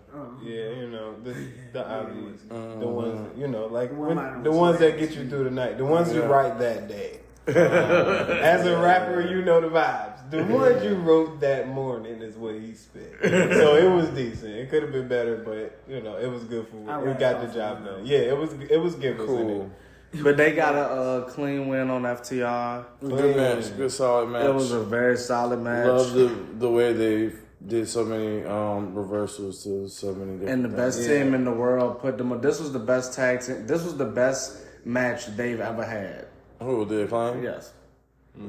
[0.43, 1.33] Yeah, you know the
[1.73, 2.91] the obvious, the Mhm.
[2.91, 6.13] ones you know, like when, the ones that get you through the night, the ones
[6.13, 7.19] you write that day.
[7.47, 10.29] As a rapper, you know the vibes.
[10.31, 13.13] The ones you wrote that morning is what he spit.
[13.21, 14.51] So it was decent.
[14.55, 17.19] It could have been better, but you know it was good for I it.
[17.19, 18.05] Got the job done.
[18.05, 19.71] Yeah, it was it was giggles in Cool.
[20.13, 20.23] It.
[20.23, 22.85] But they got a uh, clean win on FTR.
[23.01, 23.75] Good match.
[23.77, 24.45] Good solid match.
[24.45, 25.87] It was a very solid match.
[25.87, 26.27] Love the
[26.59, 27.31] the way they
[27.65, 31.23] did so many um reversals to so many different and the best Yeah.
[31.23, 32.39] team in the world put them.
[32.41, 33.65] This was the best tag team.
[33.65, 36.27] This was the best match they've ever had.
[36.61, 37.41] Who did claim?
[37.43, 37.71] Yes.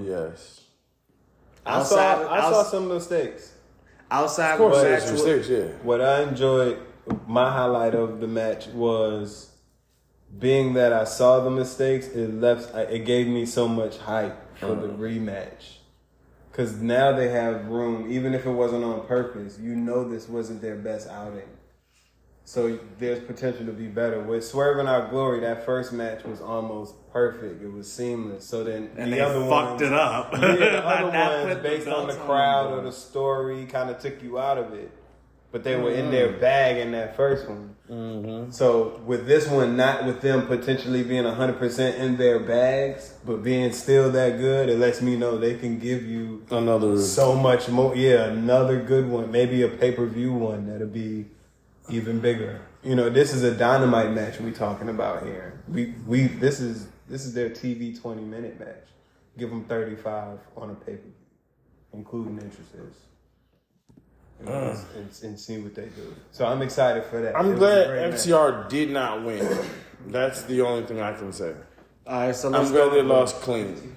[0.02, 0.60] Yes.
[1.66, 3.52] I Outside- saw I saw some mistakes.
[4.10, 5.48] Outside Of course, the there's match, mistakes.
[5.48, 5.64] Yeah.
[5.82, 6.78] What I enjoyed,
[7.26, 9.50] my highlight of the match was
[10.38, 12.08] being that I saw the mistakes.
[12.08, 12.74] It left.
[12.74, 14.98] Uh, it gave me so much hype for the mm.
[14.98, 15.78] rematch.
[16.52, 19.58] Cause now they have room, even if it wasn't on purpose.
[19.58, 21.48] You know this wasn't their best outing,
[22.44, 24.22] so there's potential to be better.
[24.22, 27.60] With Swerve In Our Glory, that first match was almost perfect.
[27.60, 28.44] It was seamless.
[28.44, 30.32] So then and the they other fucked ones, it up.
[30.32, 32.78] yeah, the other ones, based on the crowd them.
[32.78, 34.92] or the story, kind of took you out of it.
[35.50, 36.40] But they were in their mm.
[36.40, 37.73] bag in that first one.
[37.90, 38.50] Mm-hmm.
[38.50, 43.42] So with this one, not with them potentially being hundred percent in their bags, but
[43.42, 46.98] being still that good, it lets me know they can give you Another.
[46.98, 47.94] so much more.
[47.94, 51.26] Yeah, another good one, maybe a pay per view one that'll be
[51.90, 52.62] even bigger.
[52.82, 55.60] You know, this is a dynamite match we talking about here.
[55.68, 58.86] We we this is this is their TV twenty minute match.
[59.36, 61.12] Give them thirty five on a pay per view,
[61.92, 62.96] including entrances.
[64.40, 66.14] You know, and, and see what they do.
[66.32, 67.36] So I'm excited for that.
[67.36, 68.20] I'm was a glad great match.
[68.20, 69.58] FTR did not win.
[70.08, 71.54] That's the only thing I can say.
[72.06, 72.88] All right, so let's I'm go.
[72.90, 73.96] glad they lost clean.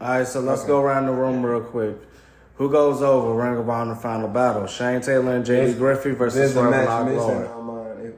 [0.00, 1.96] All right, so let's go around the room real quick.
[2.56, 4.66] Who goes over Ring of Honor Final Battle?
[4.66, 7.48] Shane Taylor and JD There's- Griffey versus There's a Swerve match and missing Glory.
[7.48, 7.64] on.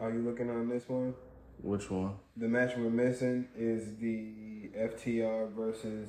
[0.01, 1.15] Are you looking on this one?
[1.63, 2.15] Which one?
[2.37, 6.09] The match we're missing is the FTR versus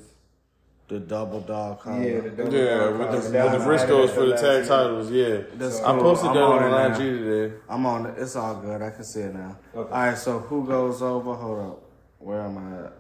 [0.88, 2.02] The double dog collar.
[2.02, 4.66] yeah the double Yeah, dog with the, with the was Briscoes for the tag year.
[4.66, 5.12] titles.
[5.12, 7.56] Yeah, That's I posted I'm that on on IG today.
[7.68, 8.16] I'm on it.
[8.18, 8.82] It's all good.
[8.82, 9.58] I can see it now.
[9.76, 9.92] Okay.
[9.94, 11.34] All right, so who goes over?
[11.34, 11.84] Hold up.
[12.20, 12.94] Where am I at?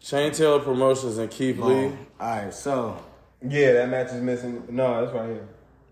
[0.00, 1.86] Shane Taylor Promotions and Keith Lee.
[1.86, 2.96] All right, so
[3.42, 4.62] Yeah, that match is missing.
[4.70, 5.48] No, that's right here.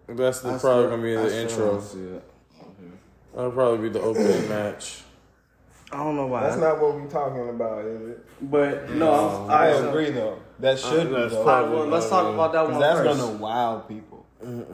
[0.07, 1.71] That's the, I probably gonna be the still intro.
[1.73, 2.25] don't see it.
[3.35, 5.03] That'll probably be the opening match.
[5.91, 6.45] I don't know why.
[6.45, 8.27] That's not what we're talking about, is it?
[8.51, 10.39] But no, I'm, I agree though.
[10.61, 11.41] That should be that's though.
[11.41, 13.21] All right, well, let's talk about that one Because that's first.
[13.21, 14.25] gonna wow people.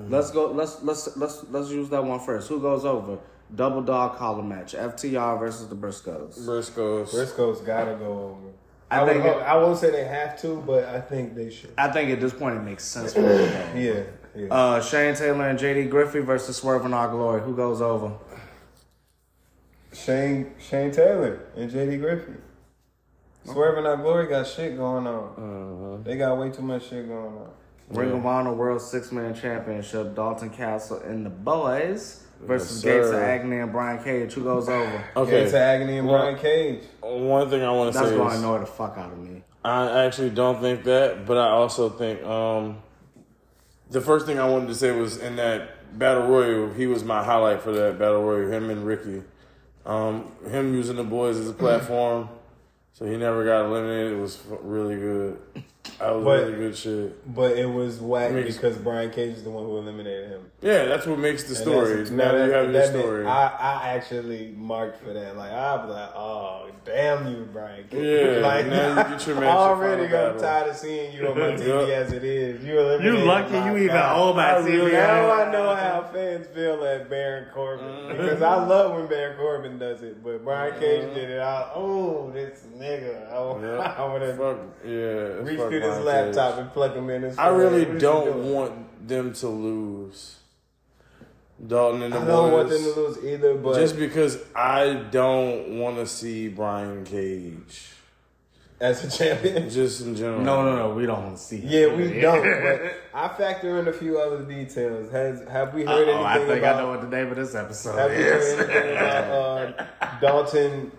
[0.08, 0.50] Let's go.
[0.50, 2.48] Let's let's let's let's use that one first.
[2.48, 3.18] Who goes over?
[3.54, 4.74] Double dog collar match.
[4.74, 6.38] FTR versus the Briscoes.
[6.40, 7.10] Briscoes.
[7.12, 8.48] Briscoe's gotta go over.
[8.90, 11.50] I I, think would, it- I won't say they have to, but I think they
[11.50, 11.72] should.
[11.78, 13.76] I think at this point it makes sense for them.
[13.76, 14.02] Yeah,
[14.34, 14.48] yeah.
[14.52, 17.40] Uh, Shane Taylor and JD Griffey versus Swerve In Our Glory.
[17.42, 18.12] Who goes over?
[19.92, 22.32] Shane Shane Taylor and JD Griffey.
[23.44, 26.02] Swerve In Our Glory got shit going on.
[26.04, 27.50] They got way too much shit going on.
[27.90, 30.14] Ring of Honor World Six Man Championship.
[30.14, 33.14] Dalton Castle and the boys versus Yes, Gates of.
[33.16, 34.32] Agony and Brian Cage.
[34.34, 35.04] Who goes over?
[35.16, 35.30] Okay.
[35.30, 36.84] Gates of Agony and Well, Brian Cage.
[37.00, 39.42] One thing I want to say That's going to annoy the fuck out of me.
[39.64, 42.78] I actually don't think that, but I also think um,
[43.90, 47.22] the first thing I wanted to say was in that battle royal, he was my
[47.22, 48.50] highlight for that battle royal.
[48.50, 49.22] Him and Ricky,
[49.84, 52.28] um, him using the boys as a platform,
[52.92, 54.12] so he never got eliminated.
[54.12, 55.38] It was really good.
[55.98, 57.34] That was But- really good shit.
[57.34, 60.40] But it was whack Makes- because Brian Cage is the one who eliminated him.
[60.62, 61.88] Yeah, that's what makes the And story.
[61.88, 63.26] that's- Now that- you have your that meant- story.
[63.26, 65.36] I, I actually marked for that.
[65.36, 67.84] Like I was like, oh damn you, Brian.
[67.90, 68.02] Cage.
[68.02, 71.12] Yeah, like now you get your match I at already Final got tired of seeing
[71.14, 71.88] you on my TV Yup.
[71.88, 72.64] as it is.
[72.64, 73.18] You eliminated.
[73.20, 74.14] You lucky you even guy.
[74.14, 74.92] own my I really- TV.
[74.92, 78.16] Now I know how fans feel at Baron Corbin Mm-hmm.
[78.22, 81.40] because I love when Baron Corbin does it, but Brian Cage did it.
[81.40, 83.30] I, oh, this nigga.
[83.32, 83.94] I, Yeah.
[83.98, 87.10] I would have Fuck, yeah, it's reached fuck through this Brian laptop and plug him
[87.10, 87.22] in.
[87.22, 87.94] His I really phone.
[87.94, 90.36] What is he don't want them to lose.
[91.66, 95.78] Dalton and the I don't want them to lose either, but Just because I don't
[95.78, 97.90] want to see Brian Cage,
[98.80, 99.68] as a champion.
[99.70, 100.40] just in general.
[100.40, 100.94] No, no, no.
[100.94, 101.58] We don't want to see.
[101.58, 102.40] Yeah, we don't.
[102.42, 105.12] But I factor in a few other details.
[105.12, 107.54] Has have we heard Oh, I anything think I know what the name of this
[107.54, 108.58] episode Have we heard is.
[108.58, 110.92] anything about uh, Dalton?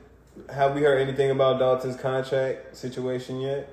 [0.53, 3.67] Have we heard anything about Dalton's contract situation yet?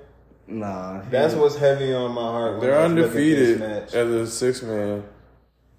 [0.49, 2.53] Nah, That's what's heavy on my heart.
[2.53, 3.95] when They're I look at this undefeated match.
[3.95, 5.05] as a six man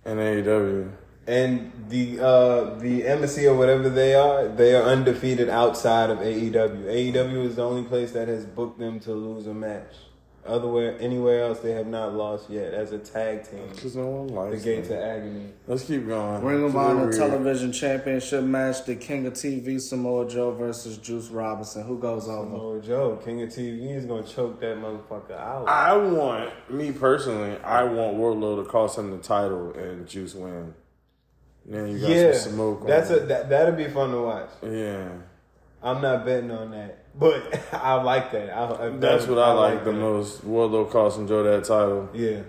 [0.05, 0.91] in AEW.
[1.27, 6.85] And the uh, the embassy or whatever they are, they are undefeated outside of AEW.
[6.85, 9.93] AEW is the only place that has booked them to lose a match.
[10.49, 13.69] Otherwhere, anywhere else, they have not lost yet as a tag team.
[13.73, 14.97] Because no one The likes Gates them.
[14.97, 15.45] of Agony.
[15.67, 16.43] Let's keep going.
[16.43, 17.11] Ring of It's a Honor.
[17.13, 21.83] Television Championship match: The King of TV Samoa Joe versus Juice Robinson.
[21.83, 22.55] Who goes over?
[22.55, 25.67] Oh, Joe, King of TV is gonna choke that motherfucker out.
[25.67, 30.73] I want, me personally, I want Wardlow to cost him the title and Juice win.
[31.65, 32.87] Then you got yeah, some smoke.
[32.87, 34.49] that's on a that that'd be fun to watch.
[34.63, 35.09] Yeah.
[35.81, 38.49] I'm not betting on that, but I like that.
[38.55, 39.97] I, That's what I, like the that.
[39.97, 40.45] most.
[40.45, 42.09] Wardlow costing Joe that title.
[42.13, 42.41] Yeah,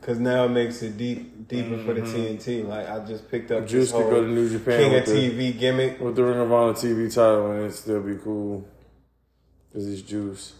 [0.00, 2.66] because now it makes it deep deeper for the TNT.
[2.66, 3.66] Like I just picked up Mm-hmm.
[3.68, 6.00] Juice this could whole go to New Japan King of the, TV gimmick.
[6.00, 8.66] with the Ring of Honor TV title and it'd still be cool.
[9.72, 10.54] Because he's Juice.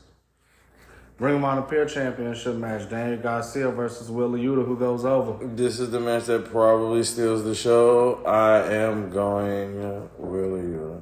[1.20, 4.66] Ring of Honor Pure Championship match: Daniel Garcia versus Wheeler Yuta.
[4.66, 5.46] Who goes over?
[5.46, 8.24] This is the match that probably steals the show.
[8.24, 9.80] I am going
[10.18, 11.00] Wheeler Yuta.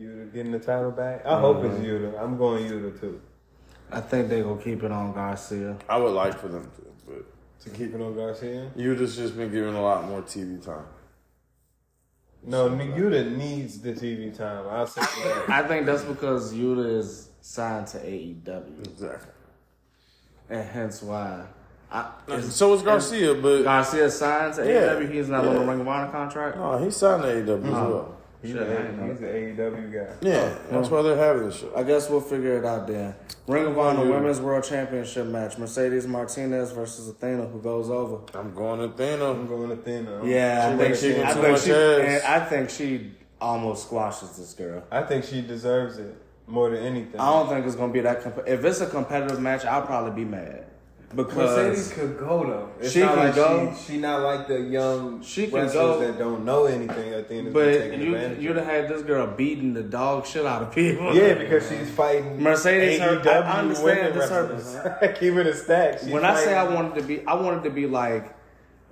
[0.00, 1.24] Yuta getting the title back.
[1.26, 1.76] I hope Mm-hmm.
[1.76, 2.22] it's Yuta.
[2.22, 3.20] I'm going Yuta too.
[3.92, 5.76] I think they gonna keep it on Garcia.
[5.88, 7.24] I would like for them to, but
[7.64, 8.70] To keep it on Garcia.
[8.76, 10.84] Yuta's just been given a lot more TV time.
[12.42, 14.64] No, Yuta needs the TV time.
[14.70, 15.44] I'll say that.
[15.50, 19.32] I think that's because Yuta is signed to AEW, Exactly.
[20.48, 21.44] and hence why.
[21.92, 24.94] I, is So is Garcia, but Garcia signed to Yeah.
[24.94, 25.12] AEW.
[25.12, 25.58] He's not on Yeah.
[25.60, 26.56] the Ring of Honor contract.
[26.56, 28.16] no, he signed to AEW as well.
[28.42, 30.14] He's, Shit, I a, he's an AEW guy.
[30.22, 30.58] Yeah, oh.
[30.70, 31.72] that's why they're having this show.
[31.76, 33.14] I guess we'll figure it out then.
[33.46, 34.10] Ring of Honor Yeah.
[34.14, 37.46] Women's World Championship match: Mercedes Martinez versus Athena.
[37.46, 38.20] Who goes over?
[38.38, 39.30] I'm going to Athena.
[39.30, 40.26] I'm going to Thanos.
[40.26, 41.22] Yeah, She I think she.
[41.22, 41.72] I think she.
[41.72, 44.84] and I think she almost squashes this girl.
[44.90, 46.14] I think she deserves it
[46.46, 47.20] more than anything.
[47.20, 48.22] I don't think it's gonna be that.
[48.22, 50.64] Comp- if it's a competitive match, I'll probably be mad
[51.12, 52.68] Mercedes could go though.
[52.80, 53.74] It's She not can like go.
[53.76, 56.00] She, she not like the young She can wrestlers go.
[56.00, 57.14] that don't know anything.
[57.14, 60.62] I think but taking you you'd have had this girl beating the dog shit out
[60.62, 61.12] of people.
[61.14, 65.18] Yeah, because she's fighting Mercedes, AEW I- I understand women this her- wrestlers.
[65.18, 65.98] Keep it a stack.
[65.98, 68.32] She's when I say I wanted to be, I wanted to be like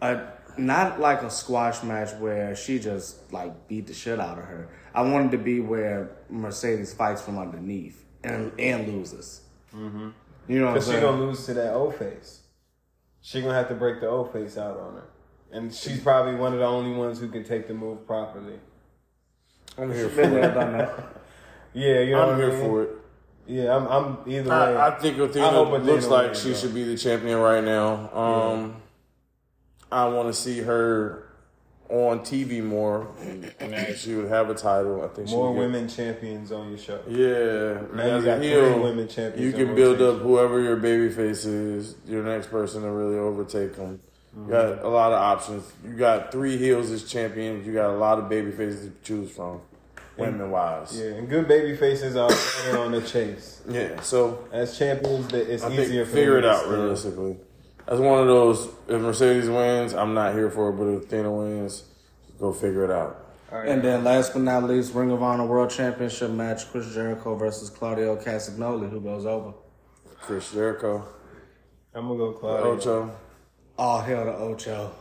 [0.03, 0.21] a
[0.57, 4.69] not like a squash match where she just like beat the shit out of her.
[4.93, 9.43] I wanted to be where Mercedes fights from underneath and and loses.
[9.73, 10.09] Mm-hmm.
[10.49, 11.03] You know Because she saying?
[11.05, 12.41] gonna lose to that O face.
[13.21, 15.05] She gonna have to break the O face out on her,
[15.53, 18.59] and she's probably one of the only ones who can take the move properly.
[19.77, 20.91] I'm here for it.
[21.75, 22.61] Yeah, you know I'm what I here mean?
[22.71, 22.89] for it.
[23.47, 23.87] Yeah, I'm.
[23.87, 24.57] I'm either way.
[24.57, 26.55] I, I think I Athena hope Athena looks like she though.
[26.57, 28.11] should be the champion right now.
[28.13, 28.77] Um,
[29.93, 31.28] I want to see her
[31.89, 33.09] on TV more,
[33.61, 35.03] and that she would have a title.
[35.03, 37.01] I think More would get- women champions on your show.
[37.09, 40.17] Yeah, Now as you a got three heel, women champions you can build rotation.
[40.21, 44.01] up whoever your baby face is, your next person to really overtake them.
[44.37, 44.87] You got mm-hmm.
[44.87, 45.73] a lot of options.
[45.85, 47.67] You got three heels as champions.
[47.67, 49.61] You got a lot of baby faces to choose from,
[50.17, 50.97] women wise.
[50.97, 52.31] Yeah, and good baby faces are
[52.79, 53.63] on the chase.
[53.69, 56.73] Yeah, so As champions, that it's I easier think for figure it out steal.
[56.73, 57.37] realistically.
[57.89, 58.69] That's one of those.
[58.87, 60.73] If Mercedes wins, I'm not here for it.
[60.73, 61.85] But if Athena wins,
[62.39, 63.25] go figure it out.
[63.51, 63.69] All right.
[63.69, 67.71] And then last but not least, Ring of Honor World Championship match: Chris Jericho versus
[67.71, 68.91] Claudio Castagnoli.
[68.91, 69.55] Who goes over?
[70.21, 71.03] Chris Jericho,
[71.95, 72.73] I'm gonna go Claudio.
[72.73, 73.17] Ocho.
[73.79, 74.93] Oh hell, the Ocho.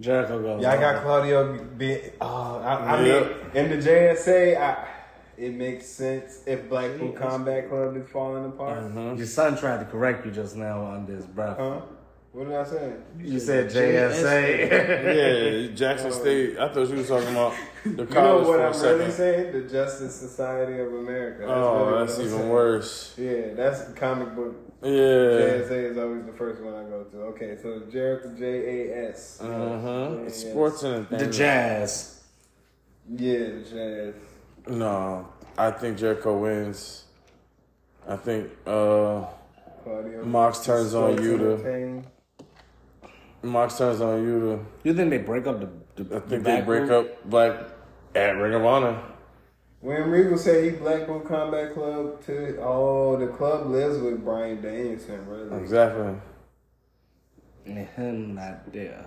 [0.00, 0.62] Jericho goes.
[0.62, 1.64] Yeah, I got Claudio.
[1.64, 4.88] Be, oh, I, I mean, in the JSA, I,
[5.36, 8.84] it makes sense if Blackpool Combat Club is falling apart.
[8.84, 9.16] Mm-hmm.
[9.18, 11.58] Your son tried to correct you just now on this, breath.
[11.58, 11.80] Huh?
[12.36, 12.92] What did I say?
[13.18, 15.68] You said JSA.
[15.70, 16.58] Yeah, Jackson State.
[16.58, 18.10] I thought you were talking about the college.
[18.10, 18.98] You know what for a I'm second.
[18.98, 19.52] really saying?
[19.52, 21.46] The Justice Society of America.
[21.46, 22.48] That's oh, really that's even saying.
[22.50, 23.14] worse.
[23.16, 24.54] Yeah, that's comic book.
[24.82, 24.90] Yeah.
[24.90, 27.16] JSA is always the first one I go to.
[27.32, 29.38] Okay, so Jericho J A S.
[29.42, 30.28] Mm-hmm.
[30.28, 32.22] Sports and the Jazz.
[33.08, 34.14] Yeah, the Jazz.
[34.76, 37.04] No, I think Jericho wins.
[38.06, 39.24] I think uh
[39.82, 40.22] Claudio.
[40.22, 42.04] Mox turns on you to-
[43.46, 43.52] Entertain.
[43.52, 45.68] Mox turns on you You think they break up the?
[45.96, 46.16] the to.
[46.16, 47.06] I the think they break group?
[47.12, 47.60] up Black
[48.14, 49.00] at Ring of Honor.
[49.80, 55.26] When Regal said he Blackpool Combat Club to oh the club lives with Bryan Danielson,
[55.28, 55.60] really.
[55.62, 56.14] Exactly.
[57.66, 59.06] And him not there.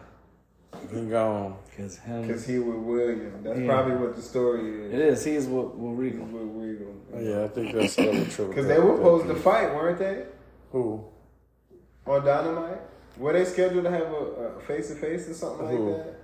[0.93, 1.55] He gone.
[1.75, 2.29] Cause him.
[2.29, 3.41] Cause he with William.
[3.43, 3.65] That's Yeah.
[3.65, 4.93] probably what the story is.
[4.93, 5.19] it is.
[5.19, 5.25] is.
[5.25, 6.25] He's with, with He's Regal.
[6.27, 6.95] with Regal.
[7.19, 8.53] Yeah, I think that's the other triple.
[8.55, 10.25] Cause they were supposed to fight, weren't they?
[10.71, 11.03] Who?
[12.05, 12.81] On Dynamite?
[13.19, 15.91] Were they scheduled to have a face to face or something Who?
[15.91, 16.15] like that?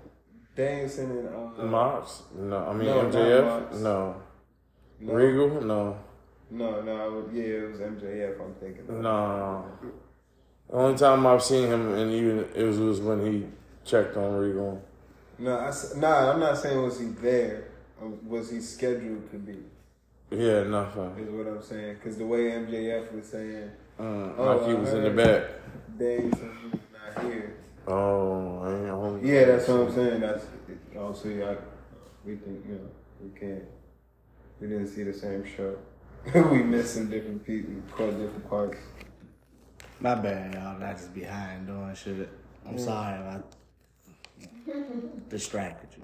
[0.55, 2.23] Danielson and uh, Mox?
[2.33, 3.79] No, I mean No, MJF.
[3.81, 4.15] No.
[5.01, 5.61] no, Regal?
[5.61, 5.97] No.
[6.49, 8.39] No, no, would, yeah, it was MJF.
[8.41, 8.87] I'm thinking.
[8.87, 9.01] No.
[9.01, 9.65] no.
[10.69, 13.45] The only time I've seen him, and even it was, was when he
[13.83, 14.81] checked on Regal.
[15.37, 17.65] No, I, nah, I'm not saying was he there.
[18.25, 19.57] Was he scheduled to be?
[20.31, 21.15] Yeah, nothing.
[21.19, 21.95] Is what I'm saying.
[21.95, 24.03] Because the way MJF was saying, Uh,
[24.37, 25.43] Oh, like he I was in the back.
[25.97, 26.33] Dave
[27.15, 27.55] said he was not here.
[27.87, 29.19] Oh, I ain't home.
[29.23, 30.21] Yeah, that's what I'm saying.
[30.21, 30.45] That's
[30.97, 32.89] also I, we think you know
[33.21, 33.63] we can't.
[34.59, 35.77] We didn't see the same show.
[36.51, 38.77] we missed some different people, caught different parts.
[39.99, 40.83] My bad, y'all.
[40.83, 42.29] I just behind doing shit.
[42.67, 43.43] I'm sorry if
[44.67, 44.71] I
[45.29, 46.03] distracted you.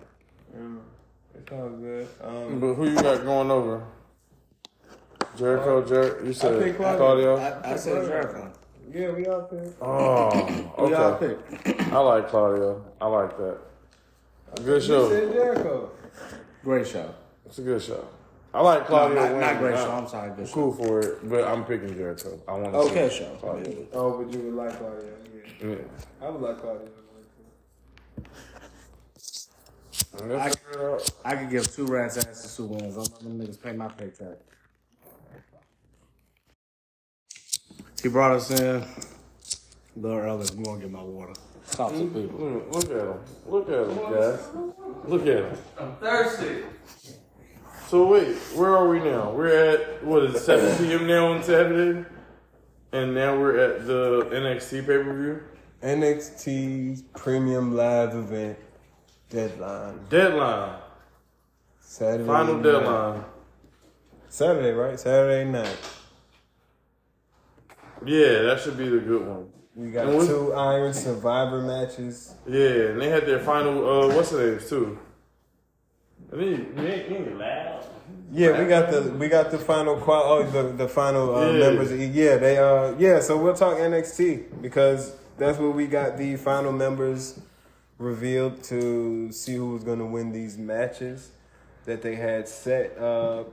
[0.54, 2.08] Yeah, it's all good.
[2.22, 3.84] Um, But who you got going over?
[5.38, 7.38] Jericho, Jer- you said think Claudio.
[7.38, 7.62] Claudio.
[7.64, 8.52] I, I said Jericho.
[8.94, 9.72] Yeah, we out there.
[9.82, 10.30] Oh,
[10.78, 11.36] Who y'all okay.
[11.64, 11.92] pick?
[11.94, 12.84] I like Claudio.
[13.00, 13.58] I like that.
[14.64, 15.10] Good You show.
[15.10, 15.92] said Jericho.
[16.64, 17.14] Great show.
[17.46, 18.08] It's a good show.
[18.54, 19.16] I like No, Claudio.
[19.32, 19.92] not, not great show.
[19.92, 20.30] I'm sorry.
[20.32, 20.54] Good I'm show.
[20.54, 22.40] cool for it, but I'm picking Jericho.
[22.48, 22.90] I want to see.
[22.90, 23.36] Okay, see show.
[23.40, 23.88] Claudio.
[23.94, 25.10] Oh, but you would like Claudio.
[25.62, 25.76] Yeah, Yeah.
[26.22, 26.88] I would like Claudio.
[30.22, 30.96] And let's figure.
[30.96, 32.96] Uh, I could give two rats asses two wins.
[32.98, 34.38] I'm letting them niggas pay my paycheck.
[38.02, 38.88] He brought us in a
[39.96, 40.48] little early.
[40.52, 41.34] I'm gonna get my water.
[41.72, 42.40] Talk to people.
[42.40, 43.20] Look, look at him.
[43.48, 44.40] Look at him, guys.
[45.06, 45.58] Look at him.
[45.80, 46.64] I'm thirsty.
[47.88, 49.32] So wait, where are we now?
[49.32, 51.08] We're at what is it, 7 p.m.
[51.08, 52.08] now on Saturday,
[52.92, 55.44] and now we're at the NXT pay per view
[55.84, 58.58] NXT Premium Live Event
[59.30, 60.00] deadline.
[60.10, 60.80] deadline,
[61.82, 62.26] Saturday.
[62.26, 62.64] final night.
[62.64, 63.24] deadline.
[64.30, 65.00] Saturday, right?
[65.00, 65.78] Saturday night.
[68.06, 69.48] Yeah, that should be the good one.
[69.76, 72.34] We got we- two Iron Survivor matches.
[72.48, 73.88] Yeah, and they had their final.
[74.12, 75.00] Uh, what's the names too?
[76.32, 77.86] And then you, you ain't, ain't loud.
[78.34, 81.60] Yeah, we got the we got the final qual oh the the final uh, Yeah.
[81.60, 81.92] members.
[81.92, 83.20] Yeah, they uh yeah.
[83.20, 87.40] So we'll talk NXT because that's where we got the final members
[87.98, 91.30] revealed to see who was going to win these matches
[91.86, 92.98] that they had set.
[92.98, 93.44] Uh,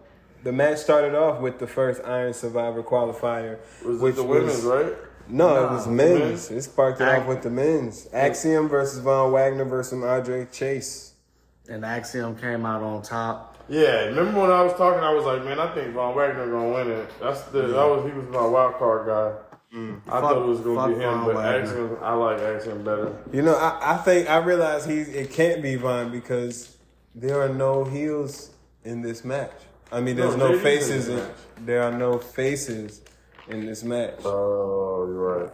[0.43, 4.63] the match started off with the first Iron Survivor qualifier, Was which it the women's,
[4.63, 4.93] right?
[5.29, 6.19] No, it was men's.
[6.21, 6.51] men's.
[6.51, 8.09] It sparked it Ac- off with the men's.
[8.13, 11.13] Axiom versus Von Wagner versus Andre Chase.
[11.69, 13.57] And Axiom came out on top.
[13.69, 15.03] Yeah, remember when I was talking?
[15.05, 17.11] I was like, man, I think Von Wagner gonna win it.
[17.21, 19.77] That's the that was he was my wild card guy.
[19.77, 20.01] Mm.
[20.09, 21.61] I thought it was gonna be him, Von but Wagner.
[21.61, 23.15] Axiom, I like Axiom better.
[23.31, 26.79] You know, I, I think I realize he's it can't be Von because
[27.15, 28.49] there are no heels
[28.85, 29.53] in this match.
[29.91, 31.09] I mean, there's No, no, faces.
[31.09, 31.27] In,
[31.65, 33.03] there are no faces
[33.49, 34.21] in this match.
[34.25, 35.51] Oh, you're right.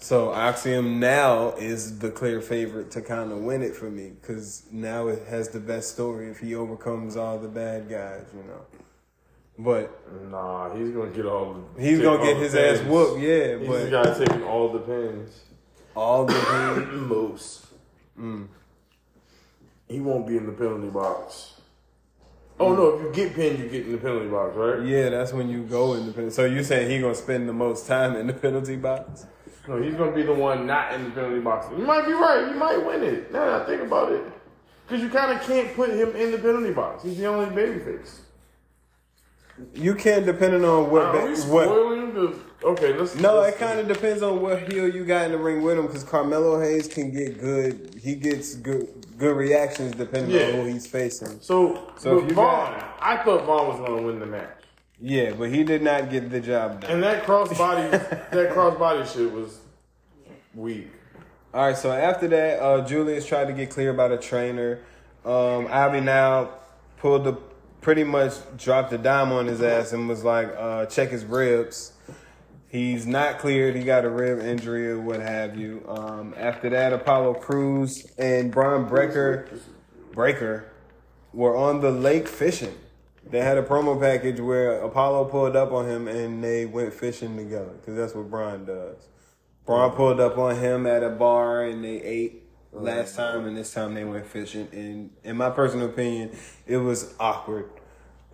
[0.00, 4.64] So Axiom now is the clear favorite to kind of win it for me because
[4.70, 8.60] now it has the best story if he overcomes all the bad guys, you know.
[9.58, 9.90] But
[10.30, 11.64] Nah, he's gonna get all.
[11.76, 13.58] The, he's gonna get the his ass whooped, yeah.
[13.58, 15.40] He's but the guy taking all the pins.
[15.96, 16.34] all the
[16.86, 17.08] pain.
[17.08, 17.66] Most.
[18.18, 18.46] Mm.
[19.88, 21.57] He won't be in the penalty box.
[22.60, 22.98] Oh no!
[22.98, 24.84] If you get pinned, you get in the penalty box, right?
[24.84, 26.34] Yeah, that's when you go in the penalty.
[26.34, 29.26] So you saying he gonna spend the most time in the penalty box?
[29.68, 31.66] No, he's gonna be the one not in the penalty box.
[31.70, 32.48] You might be right.
[32.48, 33.32] You might win it.
[33.32, 34.24] Now that I think about it,
[34.86, 37.04] because you kind of can't put him in the penalty box.
[37.04, 38.20] He's the only babyface.
[39.74, 41.02] You can't depending on what.
[41.02, 41.68] Are ba- we what
[42.20, 42.66] the?
[42.66, 43.14] Okay, let's.
[43.16, 45.78] no, let's- it kind of depends on what heel you got in the ring with
[45.78, 45.86] him.
[45.86, 47.98] Because Carmelo Hayes can get good.
[48.02, 50.46] He gets good good reactions depending Yeah.
[50.48, 51.40] on who he's facing.
[51.40, 54.48] So, So Von, got- I thought Von was gonna win the match,
[55.00, 56.90] Yeah, but he did not get the job done.
[56.92, 57.90] and that crossbody,
[58.30, 59.58] that crossbody shit was
[60.54, 60.88] weak.
[61.52, 64.80] All right, so after that, uh, Julius tried to get clear about the trainer.
[65.24, 66.50] Um, Abby now
[66.98, 67.36] pulled the
[67.80, 71.92] pretty much dropped a dime on his ass and was like, uh, check his ribs.
[72.68, 73.76] He's not cleared.
[73.76, 75.84] He got a rib injury or what have you.
[75.88, 79.48] Um, after that, Apollo Crews and Brian Breakker,
[80.12, 80.70] Breakker
[81.32, 82.74] were on the lake fishing.
[83.30, 87.36] They had a promo package where Apollo pulled up on him and they went fishing
[87.36, 88.96] together because that's what Brian does.
[89.66, 93.72] Brian pulled up on him at a bar and they ate last time, and this
[93.72, 94.68] time they went fishing.
[94.72, 97.70] And in my personal opinion, it was awkward.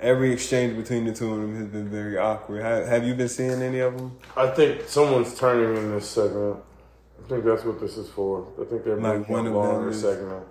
[0.01, 2.63] Every exchange between the two of them has been very awkward.
[2.63, 4.17] Have, have you been seeing any of them?
[4.37, 6.57] I think someone's turning in this segment.
[7.25, 8.49] I think that's what this is for.
[8.61, 10.47] I think they're Like making one a of them longer is- segment.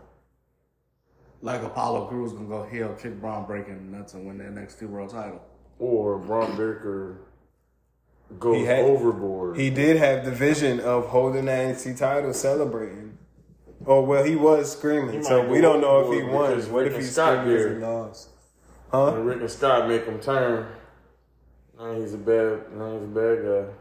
[1.41, 5.09] Like Apollo Crews gonna go heel, kick Bron breaking nuts and win the NXT World
[5.09, 5.41] Title.
[5.77, 7.17] Or Bron Baker
[8.39, 9.57] goes He had- overboard.
[9.57, 13.17] He did have the vision of holding the NXT title, celebrating.
[13.85, 16.33] Oh well, he was screaming, He so we don't know if he won.
[16.51, 17.67] What if Rick he and Scott screamed here.
[17.73, 18.29] and lost?
[18.93, 19.15] Huh?
[19.15, 20.67] and Rick and Scott make him turn.
[21.79, 22.71] Now he's a bad.
[22.77, 23.73] Now he's a bad guy.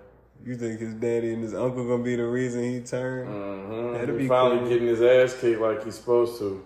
[0.45, 3.29] You think his daddy and his uncle gonna be the reason he turned?
[3.29, 3.93] Mm-hmm.
[3.93, 4.69] That'd he be finally cool.
[4.71, 6.65] getting his ass kicked like he's supposed to.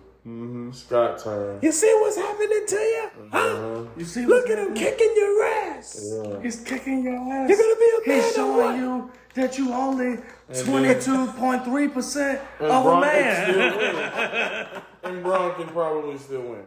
[0.73, 1.59] Scott turn.
[1.61, 3.09] You see what's happening to you?
[3.31, 3.37] Huh?
[3.37, 3.83] Uh-huh.
[3.95, 6.05] You see, Look at him kicking your ass.
[6.05, 6.41] Yeah.
[6.41, 7.49] He's kicking your ass.
[7.49, 10.17] You're gonna be a man He's showing you that you only
[10.63, 13.51] twenty two point three percent And of a man.
[13.53, 16.65] still and Bron can probably still win.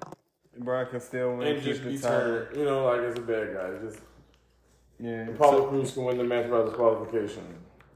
[0.65, 1.47] Brock can still win.
[1.49, 3.71] And just be turned, you know, like as a bad guy.
[3.85, 4.01] Just
[4.99, 5.29] Yeah.
[5.29, 7.43] Apollo Crews can win the match by disqualification.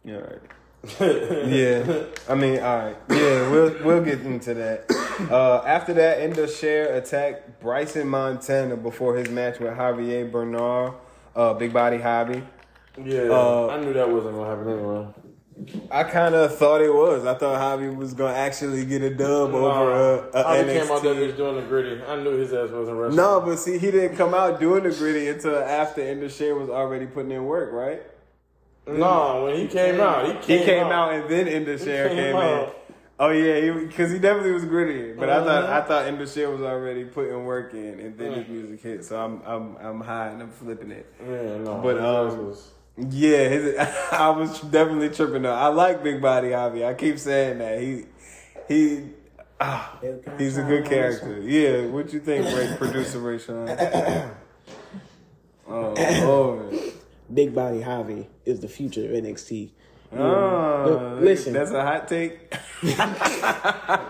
[0.04, 0.16] Yeah.
[0.16, 0.40] Right.
[1.00, 2.04] yeah.
[2.28, 2.96] I mean, all right.
[3.08, 4.84] Yeah, we'll we'll get into that.
[5.30, 11.00] Uh, after that, Endo Share attacked Bryson Montana before his match with Javier Bernal,
[11.34, 12.42] uh, Big Body Hobby.
[13.02, 15.06] Yeah, Uh, I knew that wasn't gonna happen anyway.
[15.90, 17.24] I kind of thought it was.
[17.24, 20.90] I thought Javi was gonna actually get a dub over uh, a, a I came
[20.90, 22.02] out there just doing the gritty.
[22.02, 23.16] I knew his ass wasn't wrestling.
[23.16, 26.68] No, but see, he didn't come out doing the gritty until after Endo Share was
[26.68, 28.02] already putting in work, right?
[28.86, 32.16] no, when he came out, he He came, came out and then Endo Share came
[32.16, 32.70] came in.
[33.18, 35.12] Oh yeah, because he, definitely was gritty.
[35.12, 38.48] But I thought I thought Endo Share was already putting work in, and then his
[38.48, 39.04] music hit.
[39.04, 41.06] So I'm I'm I'm high and I'm flipping it.
[41.20, 42.72] Yeah, no, But, um, was.
[42.96, 43.76] Yeah, his,
[44.12, 45.52] I was definitely tripping though.
[45.54, 46.86] I like Big Body Javi.
[46.86, 48.04] I keep saying that he
[48.68, 49.08] he.
[49.60, 49.98] Ah,
[50.36, 51.40] he's a good character.
[51.40, 53.68] Yeah, what you think, Ray, producer Ray Sean?
[55.66, 55.94] Oh,
[56.26, 56.78] Lord.
[57.32, 59.70] Big Body Javi is the future of NXT.
[60.16, 61.52] Oh, listen.
[61.52, 62.54] that's a hot take.
[62.82, 63.00] I'm,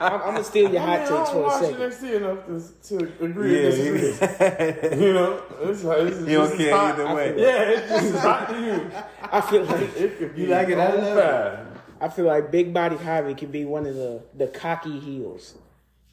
[0.00, 1.80] I'm gonna steal your hot I takes don't for a watch second.
[1.80, 2.46] NXT enough
[2.82, 4.98] to, to agree Yeah, to disagree.
[5.06, 6.94] You know, it's, it's, You don't care hot.
[6.94, 7.34] either way.
[7.40, 8.90] Yeah, it's just hot to you.
[9.22, 11.16] I feel like It could be You like it that so level?
[11.22, 11.66] bad.
[12.00, 15.54] I feel like Big Body Javi could be one of the the cocky heels.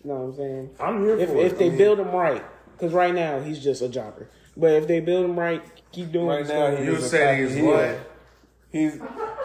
[0.03, 0.69] You know what I'm saying?
[0.79, 1.57] I'm here If for if it.
[1.59, 4.29] they build him right, because right now he's just a jobber.
[4.55, 6.85] But if they build him right, keep doing Right what now, he's he.
[6.85, 7.65] You is a said cocky he's heel.
[7.67, 8.10] what?
[8.71, 8.99] He's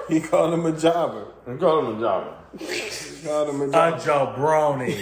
[0.09, 1.27] he called him a jobber.
[1.47, 2.33] I'm calling him a jobber.
[2.59, 4.39] He called him a A jobber.
[4.39, 4.97] jabroni.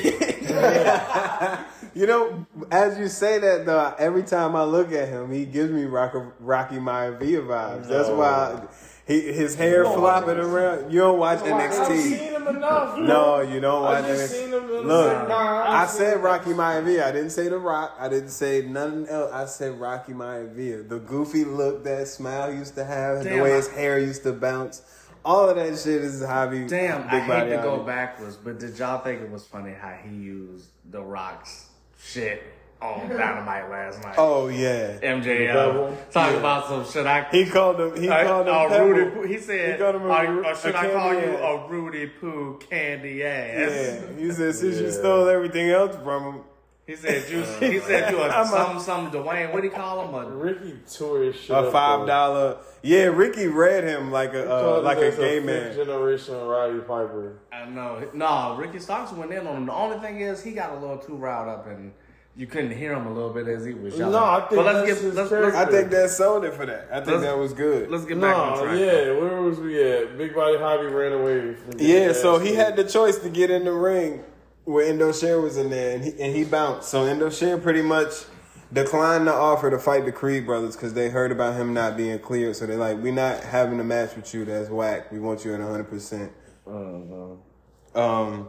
[1.94, 5.70] You know, as you say that though, every time I look at him, he gives
[5.70, 7.86] me Rocky, Rocky Maivia vibes.
[7.88, 8.16] That's No.
[8.16, 8.60] why
[9.06, 10.90] he, his hair flopping around.
[10.90, 12.02] You don't watch I've NXT.
[12.02, 12.98] seen him enough.
[12.98, 14.26] No, you don't I watch NXT.
[14.28, 17.04] seen him in Look, I said Rocky Maivia.
[17.04, 17.94] I didn't say The Rock.
[17.98, 19.30] I didn't say nothing else.
[19.32, 20.88] I said Rocky Maivia.
[20.88, 24.32] The goofy look, that smile he used to have, the way his hair used to
[24.32, 24.82] bounce.
[25.24, 26.68] All of that shit is Javi.
[26.68, 29.92] Damn, Big I hate to go backwards, but did y'all think it was funny how
[29.92, 32.42] he used the Rock's shit
[32.84, 34.14] on Dynamite last night?
[34.18, 34.98] Oh yeah.
[35.00, 35.98] MJF Devil?
[36.12, 37.06] talking about some shit.
[37.06, 38.00] I He called him.
[38.00, 38.54] He Uh, called him.
[38.54, 38.86] uh, Pebble.
[38.88, 39.22] Rudy Poo.
[39.22, 41.68] He said, He called him a "Are- or should a I call candy you a
[41.68, 43.72] Rudy Poo candy ass?
[43.72, 46.40] Yeah, he said since you stole everything else from him.
[46.86, 47.38] He said you.
[47.66, 49.50] He said you a I'm a- some some Dwayne.
[49.54, 50.14] What do you call him?
[50.14, 52.06] A, Ricky tore shit A five though.
[52.06, 52.56] dollar.
[52.82, 54.44] Yeah, Ricky read him like a
[54.76, 55.74] uh, like a gay fifth man.
[55.74, 57.38] Generation Roddy Piper.
[57.50, 58.06] I know.
[58.12, 59.64] No, Ricky Starks went in on him.
[59.66, 61.90] The only thing is he got a little too riled up and
[62.36, 64.12] you couldn't hear him a little bit as he was yelling.
[64.12, 66.88] No, I think but let's get let's, let's, I think that sold it for that.
[66.90, 67.90] I think Let's- that was good.
[67.90, 68.78] let's get back on No, track.
[68.78, 70.18] yeah, where was we at?
[70.18, 72.58] Big Body Hobby ran away from Yeah, so he kicked.
[72.60, 74.24] had the choice to get in the ring
[74.64, 76.88] where Endo Share was in there, and he, and he bounced.
[76.88, 78.24] So Endo Share pretty much
[78.72, 82.18] declined the offer to fight the Creed brothers because they heard about him not being
[82.18, 82.56] cleared.
[82.56, 84.44] So they're like, "We're not having a match with you.
[84.44, 85.12] That's whack.
[85.12, 86.32] We want you at 100." percent
[86.66, 88.48] Um,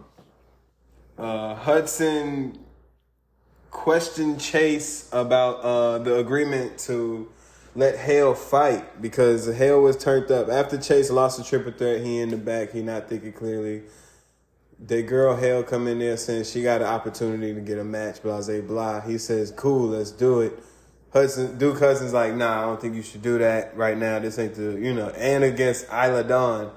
[1.18, 2.58] uh, Hudson
[3.76, 7.30] questioned Chase about uh, the agreement to
[7.76, 12.02] let Hale fight because Hale was turned up after Chase lost the triple threat.
[12.02, 12.72] He in the back.
[12.72, 13.84] He not thinking clearly.
[14.80, 18.24] The girl Hale come in there saying she got an opportunity to get a match.
[18.24, 19.02] Blah blah.
[19.02, 20.58] He says, "Cool, let's do it."
[21.12, 24.20] Hudson Duke Hudson's like, "Nah, I don't think you should do that right now.
[24.20, 26.72] This ain't the you know." And against Isla Dawn.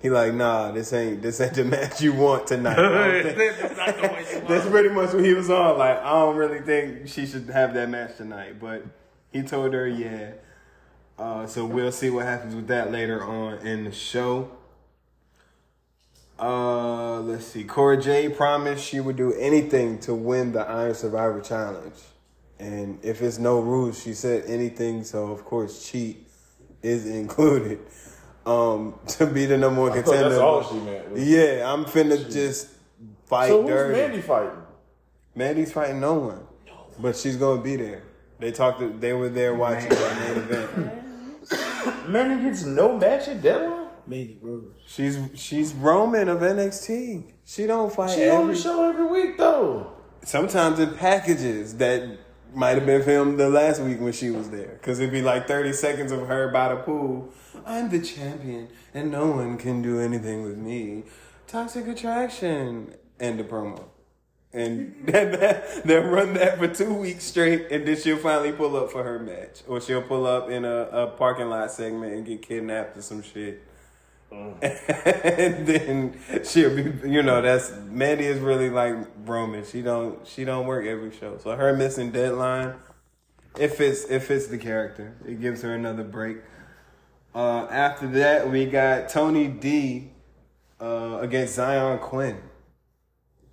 [0.00, 2.78] He like, nah, this ain't this ain't the match you want tonight.
[2.78, 5.78] I don't That's the way you that's pretty much what he was on.
[5.78, 8.82] Like, I don't really think she should have that match tonight, but
[9.30, 10.32] he told her, yeah.
[11.18, 14.50] Uh, so we'll see what happens with that later on in the show.
[16.38, 17.64] Uh, let's see.
[17.64, 21.94] Cora J promised she would do anything to win the Iron Survivor Challenge,
[22.58, 25.04] and if it's no rules, she said anything.
[25.04, 26.26] So of course, cheat
[26.82, 27.80] is included.
[28.46, 30.28] Um, to be the number one contender.
[30.30, 31.16] that's all she meant.
[31.16, 32.68] Yeah, I'm finna just
[33.26, 33.98] fight So who's dirty.
[33.98, 34.62] Mandy fighting?
[35.34, 36.46] Mandy's fighting no one,
[36.98, 38.02] but she's gonna be there.
[38.38, 38.80] They talked.
[38.80, 42.08] To, they were there watching that main event.
[42.08, 43.88] Mandy gets no match at Deadline?
[44.06, 44.64] Mandy Rose.
[44.86, 47.24] She's she's Roman of NXT.
[47.44, 48.54] She don't fight She on every.
[48.54, 49.92] the show every week though.
[50.24, 52.18] Sometimes in packages that
[52.54, 55.46] might have been filmed the last week when she was there, because it'd be like
[55.46, 57.32] thirty seconds of her by the pool.
[57.66, 61.04] I'm the champion, and no one can do anything with me.
[61.46, 63.84] Toxic attraction and the promo.
[64.52, 69.04] And they'll run that for two weeks straight, and then she'll finally pull up for
[69.04, 72.96] her match, or she'll pull up in a, a parking lot segment and get kidnapped
[72.96, 73.62] or some shit.
[74.32, 79.64] and then she'll be, you know, that's Mandy is really like Roman.
[79.64, 81.38] She don't, she don't work every show.
[81.38, 82.74] So her missing deadline,
[83.58, 85.16] if it's if it's the character.
[85.26, 86.38] It gives her another break.
[87.34, 90.10] Uh, after that, we got Tony D
[90.80, 92.38] uh, against Xyon Quinn.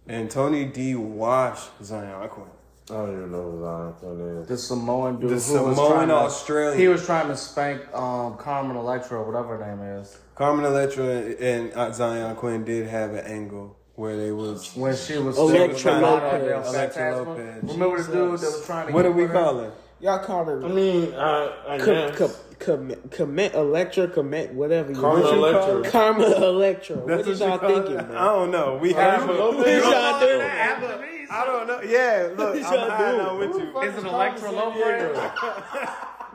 [0.08, 2.48] And Tony D washed Xyon Quinn.
[2.90, 4.48] I don't even know who Xyon Quinn is.
[4.48, 5.30] The Samoan dude.
[5.30, 6.80] The who was Samoan trying to- Australian.
[6.80, 10.18] He was trying to spank um, Carmen Electra, whatever her name is.
[10.36, 14.74] Carmen Electra and uh, Xyon Quinn did have an angle where they was.
[14.76, 16.68] When she was Electra still Lopez.
[16.74, 17.64] Electra Lopez.
[17.64, 19.38] Remember the dude that was trying to What do get we with her?
[19.44, 19.72] call her?
[20.00, 22.18] Y'all call I mean, I, I com, guess.
[22.60, 25.62] com, com, commit Electra, commit whatever you Carmen What you Electra.
[25.64, 25.90] call her?
[25.92, 26.96] Karma Electra.
[26.98, 28.18] That's what is you y'all thinking, her?
[28.18, 28.78] I don't know.
[28.80, 29.22] We have.
[29.22, 29.84] Carmen a- Lopez.
[29.84, 31.17] What y'all doing?
[31.30, 31.82] I don't know.
[31.82, 33.80] Yeah, look, I'm y'all high now with you.
[33.82, 35.18] Is it Electra Lopez?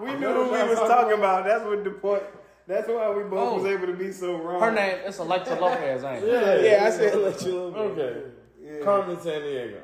[0.01, 1.45] We knew who we was talking about.
[1.45, 2.23] That's what the point.
[2.67, 3.55] That's why we both Oh.
[3.57, 4.61] was able to be so wrong.
[4.61, 6.65] Her name is Electra Lopez, ain't it?
[6.65, 7.49] Yeah, I said Electra.
[7.51, 8.33] Lopez.
[8.65, 8.85] Okay.
[8.85, 9.81] Carmen San Diego.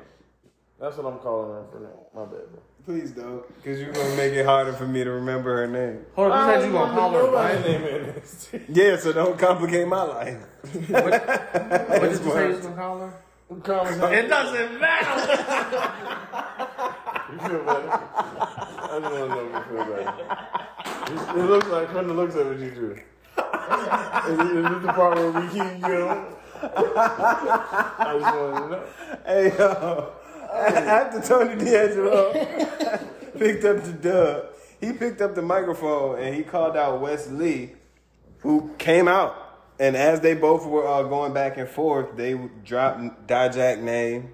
[0.79, 1.89] That's what I'm calling her for now.
[2.15, 2.61] My bad, bro.
[2.85, 6.05] Please don't, because you're gonna make it harder for me to remember her name.
[6.15, 7.65] Hold on, you said you gonna call her My what?
[7.65, 8.49] name is.
[8.69, 10.37] Yeah, so don't complicate my life.
[10.87, 13.13] What did you say you was gonna call her?
[13.63, 15.45] Carmen San It doesn't matter.
[17.31, 17.91] You feel better?
[17.91, 21.39] I just want to know if you feel better.
[21.39, 22.91] It looks like Quentin looks at what you do.
[22.91, 26.35] Is, is this the part where we keep you know?
[26.61, 28.83] I just wanted to know.
[29.25, 30.13] Hey yo,
[30.51, 32.33] after Tony D'Angelo
[33.37, 34.45] picked up the dub,
[34.81, 37.73] he picked up the microphone and he called out Wes Lee,
[38.39, 39.38] who came out.
[39.79, 42.33] And as they both were uh, going back and forth, they
[42.65, 44.33] dropped Dijak name,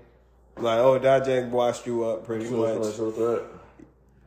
[0.58, 3.44] like, "Oh, Dijak washed you up pretty much." So threat.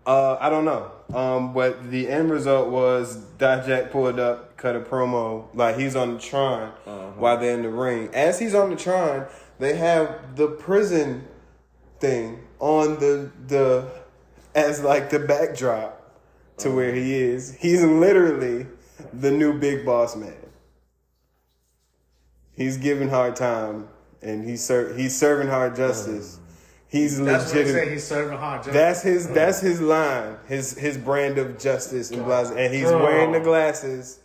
[0.07, 0.91] Uh, I don't know.
[1.12, 6.14] Um, but the end result was Dijak pulled up, cut a promo, like he's on
[6.14, 6.71] the Tron
[7.16, 8.09] while they're in the ring.
[8.14, 9.27] As he's on the Tron,
[9.59, 11.27] they have the prison
[12.01, 13.91] thing on the the
[14.55, 15.95] as like the backdrop
[16.59, 17.55] to where he is.
[17.55, 18.66] He's literally
[19.12, 20.35] the new big boss man.
[22.59, 23.89] He's giving hard time
[24.21, 26.41] and he's ser- he's serving hard justice.
[26.89, 27.93] He's That's legitimate.
[27.93, 28.61] He's serving hard.
[28.65, 28.75] justice.
[28.75, 29.29] That's his.
[29.29, 30.37] That's his line.
[30.49, 34.21] His his brand of justice and blah, and he's wearing the glasses,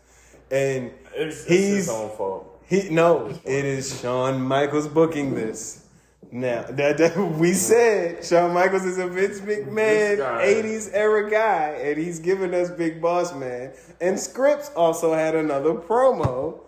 [0.50, 2.62] and It's, it's he's his own fault.
[2.66, 3.28] he no.
[3.44, 5.86] It is Shawn Michaels booking this.
[6.32, 11.98] Now that, that we said Shawn Michaels is a Vince McMahon '80s era guy, and
[11.98, 13.74] he's giving us Big Boss Man.
[14.02, 16.62] And Scrypts also had another promo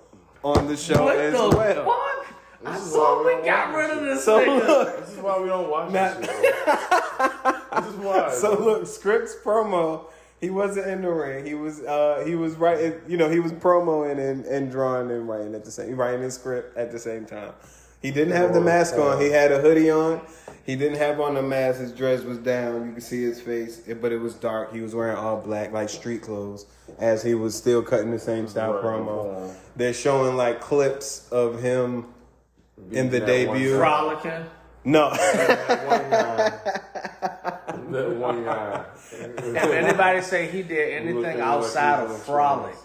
[0.45, 1.85] on the show what as the well.
[1.85, 2.35] fuck?
[2.65, 4.67] I This is saw why we got rid of this this So nigga.
[4.67, 6.65] look, This is why we don't watch Not- this shit.
[7.71, 8.29] this is why.
[8.33, 10.05] So look, Scrypts promo.
[10.41, 11.45] He wasn't in the ring.
[11.45, 12.93] He was uh he was writing.
[13.07, 16.35] You know, he was promoing and, and drawing and writing at the same writing his
[16.35, 17.53] script at the same time.
[18.01, 19.19] He didn't have the mask on.
[19.19, 20.21] He had a hoodie on.
[20.65, 21.79] He didn't have on the mask.
[21.79, 22.87] His dress was down.
[22.87, 24.73] You could see his face, but it was dark.
[24.73, 26.65] He was wearing all black, like street clothes,
[26.97, 29.47] as he was still cutting the same style Right, promo.
[29.47, 29.55] right.
[29.75, 32.07] They're showing like clips of him
[32.91, 33.71] in the debut.
[33.71, 34.45] one- Frolicking.
[34.85, 35.09] No.
[35.11, 36.49] That one guy.
[37.91, 38.85] That one guy.
[39.11, 42.75] If anybody say he did anything Looking like outside he of frolic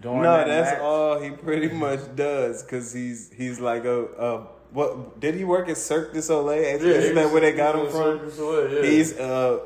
[0.00, 4.04] during No, that that's match, all he pretty much does because he's he's like a,
[4.04, 6.60] a what did he work at Cirque du Soleil?
[6.62, 8.30] Yeah, Isn't that he's- where they got him from?
[8.30, 8.90] Soleil, yeah.
[8.90, 9.60] He's uh,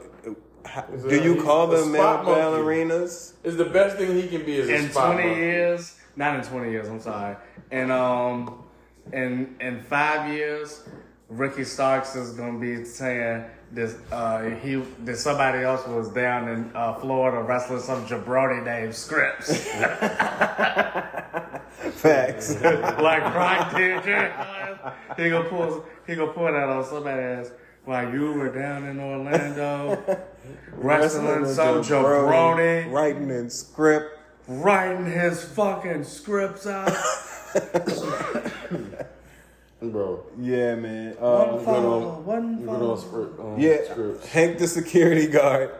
[0.64, 3.32] how- do a- you call them male spot ballerinas?
[3.44, 5.40] It's the best thing he can be is a in spot twenty monkey.
[5.42, 6.88] years, not in twenty years.
[6.88, 7.36] I'm sorry.
[7.70, 8.62] And um,
[9.12, 10.82] in in five years,
[11.28, 13.96] Ricky Starks is gonna be saying this.
[14.12, 19.50] Uh, he that somebody else was down in uh, Florida wrestling some jabroni named Scrypts,
[21.92, 22.60] Facts.
[22.62, 24.02] like Rock did.
[25.16, 27.50] He gonna pull he gonna pull that on somebody else.
[27.84, 29.96] While you were down in Orlando
[30.74, 34.18] wrestling some jabroni, writing in script.
[34.46, 36.92] writing his fucking scripts out.
[39.82, 40.26] Bro.
[40.38, 41.16] Yeah, man.
[41.18, 42.96] Uh, One follow, one Good on follow.
[42.96, 43.40] script.
[43.40, 44.26] Um, yeah, Scrypts.
[44.26, 45.70] Hank the security guard.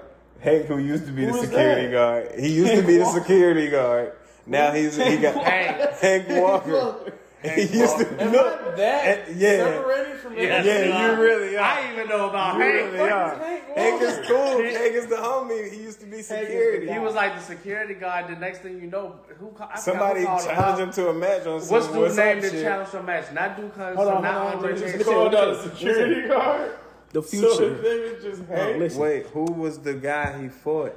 [0.40, 1.92] Hank, who used to be Who the security that?
[1.92, 2.40] guard.
[2.40, 4.14] He used to be the security guard.
[4.50, 5.92] Now he's he got Hank.
[5.98, 7.12] Hank Walker.
[7.42, 8.60] He used to Am look.
[8.60, 9.56] I that and- yeah.
[9.64, 10.88] separated from Yes, NXT?
[10.88, 11.60] Yeah, you really are.
[11.62, 12.74] I even know about You Hank.
[12.92, 13.34] really are.
[13.38, 14.62] Hank Hank is cool.
[14.62, 15.72] Hank is the homie.
[15.72, 16.92] He used to be security.
[16.92, 18.28] He was like the security guard.
[18.28, 21.62] The next thing you know, who I Somebody who challenged him to a match on
[21.62, 22.62] some What's what's the name up that shit.
[22.62, 23.32] challenged the match?
[23.32, 25.04] Not Duke Hudson, Hold on, not hold on, Andre just- Chase.
[25.06, 26.72] Called out a security guard.
[27.12, 27.74] The So future.
[27.82, 28.78] his just oh, Hank.
[28.78, 29.00] listen.
[29.00, 30.94] Wait, who was the guy he fought?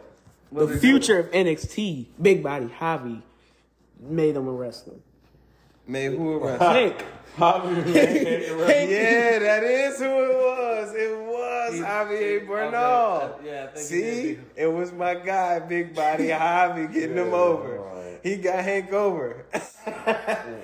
[0.51, 3.21] the future of NXT, Big Body Javi,
[4.03, 5.01] made them arrest wrestler.
[5.87, 7.03] Man, who was Hank.
[7.37, 8.89] Javi Hank.
[8.89, 10.93] Yeah, that is who it was.
[10.93, 13.35] It was Javier Bernal.
[13.39, 14.01] Okay, yeah, I think See,
[14.31, 14.39] is.
[14.55, 17.79] it was my guy, Big Body Javi, getting him over.
[17.79, 18.19] right.
[18.23, 19.45] He got Hank over.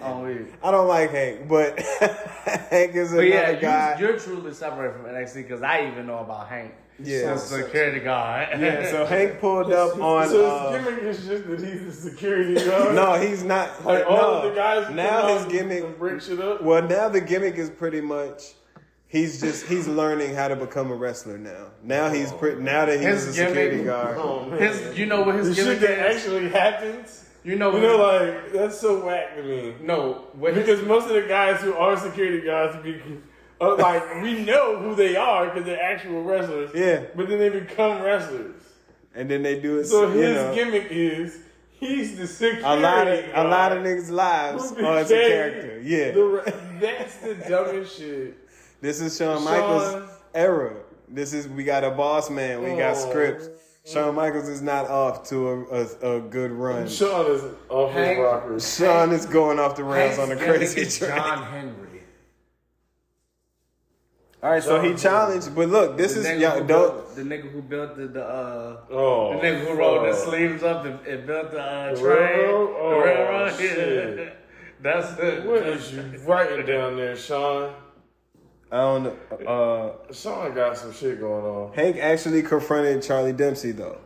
[0.01, 0.45] Oh.
[0.63, 3.99] I don't like Hank, but Hank is But another yeah, guy.
[3.99, 6.73] you, you're truly separated from NXT because I even know about Hank.
[7.04, 7.34] Yeah.
[7.34, 8.50] the security guard.
[8.60, 10.28] yeah, so Hank pulled up on.
[10.30, 12.95] So uh, his gimmick is just that he's the security guard.
[12.95, 13.86] no, he's not.
[13.86, 14.32] like all no.
[14.41, 14.93] of the guys.
[14.93, 15.84] now his gimmick.
[15.84, 16.62] and break shit up.
[16.64, 18.54] Well, now the gimmick is pretty much.
[19.08, 21.72] He's just he's learning how to become a wrestler now.
[21.82, 24.18] Now he's pre- now that he's His a security gimmick- guard.
[24.20, 26.18] Oh man, his, you know what his the shit gimmick that is?
[26.24, 27.26] actually happens.
[27.43, 29.74] you know, You know, like that's so whack to me.
[29.82, 33.02] no, what his, Because most of the guys who are security guards be
[33.62, 36.72] uh, like we know who they are because they're actual wrestlers.
[36.74, 37.05] Yeah.
[37.16, 38.55] But then they become wrestlers.
[39.16, 39.86] And then they do it.
[39.86, 41.39] So you his know, gimmick is
[41.72, 42.62] he's the security.
[42.64, 45.82] a lot of a lot of niggas' lives who are as a character.
[45.84, 48.38] Yeah, the that's the dumbest shit.
[48.82, 50.76] this is Shawn Shawn- Michaels' era.
[51.07, 52.62] This is we got a boss man.
[52.64, 53.10] We got Oh.
[53.10, 53.49] scripts.
[53.86, 55.60] Shawn Michaels is not off to a,
[56.12, 56.88] a, a good run.
[56.88, 58.78] Sean is off his Hank- rockers.
[58.78, 61.18] Shawn is going off the rails Hank's on a crazy track.
[61.18, 61.88] John Henry.
[64.41, 67.61] All right, so he challenged, but look, this is nigga, who built, the nigga who
[67.61, 70.29] built the, the uh Oh, the nigga who rolled his fuck.
[70.29, 72.09] sleeves up and, and built the uh, The train.
[72.39, 72.69] railroad?
[72.69, 73.53] The Oh, railroad.
[73.57, 74.17] shit.
[74.17, 74.29] Yeah.
[74.81, 75.45] That's it.
[75.45, 77.73] What is you writing down there, Sean?
[78.71, 79.97] I don't know.
[80.07, 81.73] Uh, Sean got some shit going on.
[81.73, 83.97] Hank actually confronted Charlie Dempsey though.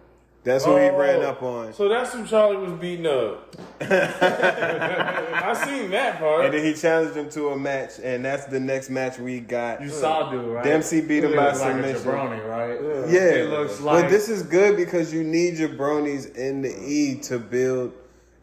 [0.43, 1.73] That's who he Oh, ran up on.
[1.73, 3.55] So that's who Charlie was beating up.
[3.81, 6.45] I seen that part.
[6.45, 9.81] And then he challenged him to a match, and that's the next match we got.
[9.81, 10.63] You saw dude, right?
[10.63, 12.11] Dempsey beat him by looks like a submission.
[12.11, 13.09] jabroni, right?
[13.11, 16.75] Yeah, It looks like but this is good because you need your bronies in the
[16.85, 17.93] E to build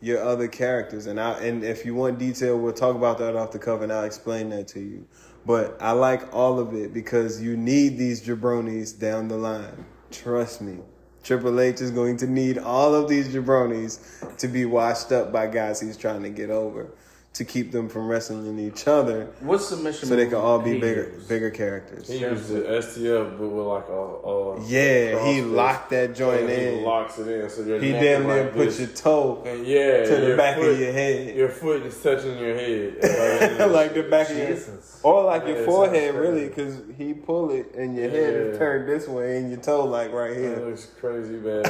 [0.00, 1.06] your other characters.
[1.06, 3.92] And I and if you want detail, we'll talk about that off the cover, and
[3.92, 5.06] I'll explain that to you.
[5.44, 9.84] But I like all of it because you need these jabronis down the line.
[10.10, 10.78] Trust me.
[11.22, 13.98] Triple H is going to need all of these jabronis
[14.38, 16.88] to be washed up by guys he's trying to get over
[17.32, 20.08] to keep them from wrestling in each other what submission?
[20.08, 21.28] so they move can all be bigger used?
[21.28, 22.08] bigger characters.
[22.08, 25.54] He used the STF, but with like a, a Yeah, he crossface.
[25.54, 26.78] locked that joint Yeah, in.
[26.80, 28.80] He locks it in, so you're He damn near like put this.
[28.80, 32.02] your toe and yeah to the your back foot, of your head, Your foot is
[32.02, 32.94] touching your head,
[33.70, 35.00] like the back of your, Jesus.
[35.04, 38.58] or like your forehead, really, because he pull it and your head is Yeah.
[38.58, 40.66] turned this way and your toe like right It here.
[40.66, 41.62] looks crazy bad,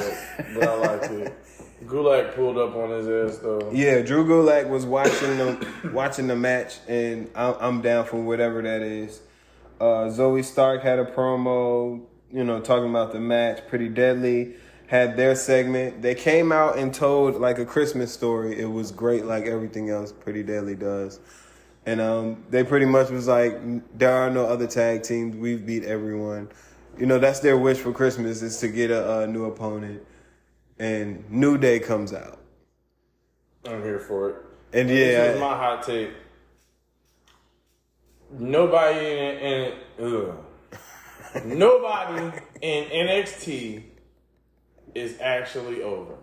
[0.55, 1.35] but I like it.
[1.85, 3.71] Gulak pulled up on his ass though.
[3.73, 8.63] Yeah, Drew Gulak was watching the watching the match, and I'm, I'm down for whatever
[8.63, 9.21] that is.
[9.81, 13.67] Uh, Zoey Stark had a promo, you know, talking about the match.
[13.67, 14.57] Pretty Deadly
[14.89, 16.03] had their segment.
[16.03, 18.59] They came out and told like a Christmas story.
[18.59, 21.21] It was great, like everything else Pretty Deadly does.
[21.87, 23.59] And um, they pretty much was like,
[23.97, 25.35] there are no other tag teams.
[25.35, 26.51] We've beat everyone.
[26.99, 30.03] You know, that's their wish for Christmas is to get a, a new opponent.
[30.81, 32.39] And New Day comes out.
[33.67, 34.37] I'm here for it.
[34.73, 36.11] And This yeah, is my hot take.
[38.31, 39.73] Nobody in, in
[40.03, 41.45] ugh.
[41.45, 43.83] nobody in NXT
[44.95, 46.15] is actually over.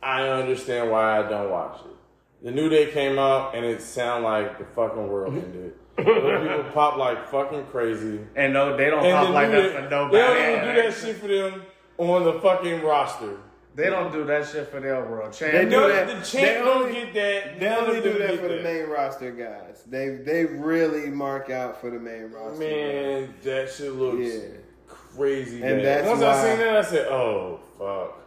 [0.00, 2.44] I understand why I don't watch it.
[2.44, 5.44] The New Day came out and it sounded like the fucking world mm-hmm.
[5.44, 5.74] ended.
[5.96, 8.20] Those people pop like fucking crazy.
[8.36, 10.76] And no, they don't And pop the like New that Day, for they don't even
[10.76, 11.62] do that shit for them
[11.98, 13.36] on the fucking roster.
[13.74, 16.08] They don't do that shit for their world They do No, that.
[16.08, 17.60] the They champ don't get that.
[17.60, 19.84] They only do that for the main roster guys.
[19.86, 22.58] They they really mark out for the main roster.
[22.58, 24.40] Man, that shit looks Yeah.
[24.88, 25.62] crazy.
[25.62, 25.84] And bad.
[26.04, 28.20] that's Once why- I seen that, I said, "Oh fuck."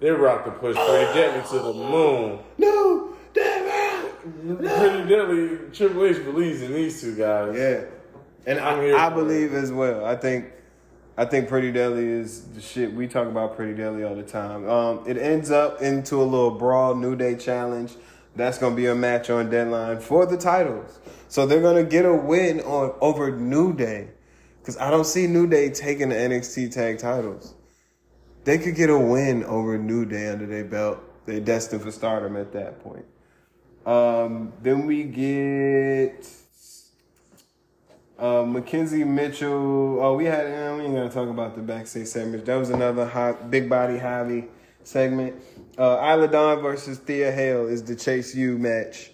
[0.00, 2.38] They about to push Pretty Deadly to the moon.
[2.58, 4.06] No, damn
[4.58, 7.54] Pretty Deadly, Triple H believes in these two guys.
[7.56, 7.80] Yeah,
[8.46, 10.04] and I'm I, I believe as well.
[10.04, 10.46] I think
[11.16, 12.92] I think Pretty Deadly is the shit.
[12.92, 14.68] We talk about Pretty Deadly all the time.
[14.68, 17.94] Um, it ends up into a little brawl, New Day challenge.
[18.36, 21.00] That's gonna be a match on deadline for the titles.
[21.28, 24.10] So they're gonna get a win on over New Day,
[24.60, 27.54] because I don't see New Day taking the NXT tag titles.
[28.44, 31.00] They could get a win over New Day under their belt.
[31.26, 33.04] They're destined for stardom at that point.
[33.84, 36.26] Um, then we get
[38.20, 40.00] uh, McKenzie Mitchell.
[40.00, 40.46] Oh, we had.
[40.46, 42.44] Uh, we ain't gonna talk about the backstage segment.
[42.44, 44.48] That was another hot, big body Javi
[44.84, 45.42] segment.
[45.78, 49.10] Uh, Isla Dawn versus Thea Hale is the Chase U match.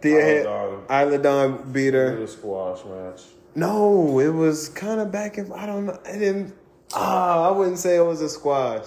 [0.00, 2.26] Thea Isla Hale, Isla Dawn beat her.
[2.26, 3.22] Squash match.
[3.54, 5.98] No, it was kind of back and I don't know.
[6.06, 6.54] I didn't.
[6.94, 8.86] Ah, I wouldn't say it was a squash.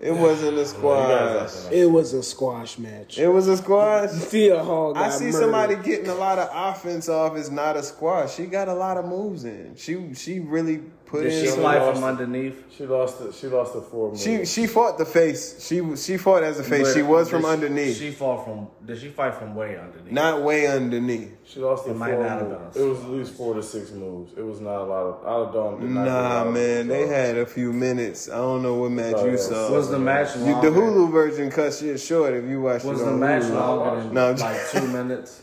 [0.00, 1.50] It wasn't a squash.
[1.50, 3.18] acting It was a squash match.
[3.18, 4.10] It was a squash.
[4.10, 5.38] Thea Hall got I see murdered.
[5.40, 7.36] somebody getting a lot of offense off.
[7.36, 8.34] It's not a squash.
[8.34, 9.74] She got a lot of moves in.
[9.76, 10.80] She she really
[11.10, 11.40] put Did in.
[11.40, 12.64] she some- slide lost from underneath?
[12.76, 14.22] She lost the she lost the four moves.
[14.22, 15.66] She she fought the face.
[15.66, 16.94] She she fought as a face.
[16.94, 18.68] She was from she- underneath, She fought from.
[18.86, 20.12] Did she fight from way underneath?
[20.12, 21.32] not way underneath.
[21.44, 22.74] She lost the It might four not moves.
[22.76, 24.32] been It was at least four to six moves.
[24.36, 25.80] It was not a lot of out of Dawn.
[25.80, 28.28] did not a lot Nah, of man, they had a few minutes.
[28.30, 29.36] I don't know what match Oh, you yeah.
[29.36, 29.72] saw.
[29.72, 30.70] Was the match You- longer?
[30.70, 32.84] the Hulu version cut shit short if you watched.
[32.84, 33.54] Was it the on match Hulu.
[33.54, 35.42] longer than No, I'm like two minutes?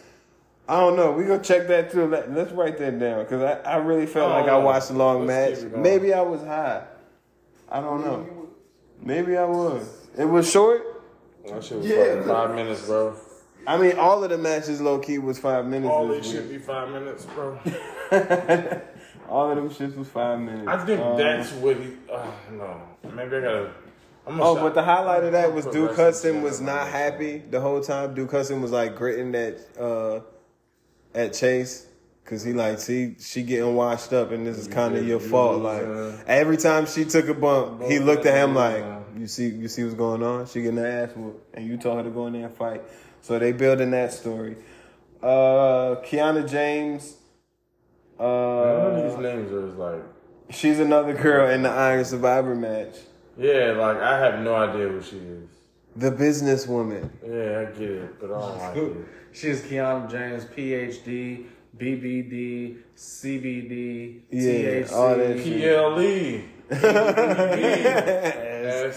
[0.70, 1.11] I don't know.
[1.13, 2.07] We gonna check that too.
[2.07, 4.93] Let, let's write that down because I, I really felt Oh, like I watched a
[4.93, 5.55] long match.
[5.55, 5.82] keep it going.
[5.84, 6.84] Maybe I was high.
[7.70, 8.47] I don't know.
[9.01, 10.07] Maybe I was.
[10.18, 10.84] It was short.
[11.47, 11.95] That shit was Yeah.
[12.15, 13.15] like five minutes, bro.
[13.65, 15.89] I mean, all of the matches low key was five minutes.
[15.91, 16.41] All this these week.
[16.43, 17.59] should be five minutes, bro.
[19.30, 20.68] all of them shits was five minutes.
[20.68, 21.93] I think Um, that's what he.
[22.11, 22.82] Uh, no,
[23.13, 23.72] maybe I gotta.
[24.26, 27.38] I'm Oh, but the highlight of that was Put Duke wrestling Hudson was not happy
[27.49, 28.13] the whole time.
[28.13, 30.20] Duke Hudson was like gritting that uh
[31.14, 31.86] at Chase
[32.24, 35.62] because he like see she getting washed up and this is kind of your fault.
[35.62, 35.84] Like
[36.28, 38.84] every time she took a bump, he looked at him like
[39.18, 40.45] you see you see what's going on.
[40.47, 42.82] She getting her ass whooped and you told her to go in there and fight.
[43.22, 44.55] So they building that story.
[45.22, 47.16] Uh, Kiana James.
[48.20, 50.03] None of Uh, these names are like.
[50.49, 52.95] she's another girl in the Iron Survivor match.
[53.38, 55.49] Yeah, like I have no idea who she is.
[55.95, 57.10] The businesswoman.
[57.26, 58.97] Yeah, I get it, but I don't like it.
[59.38, 61.46] She's Keanu James, PhD,
[61.78, 64.92] BBD, CBD, Yeah, THC.
[64.94, 65.62] all that shit.
[65.62, 66.42] PLE.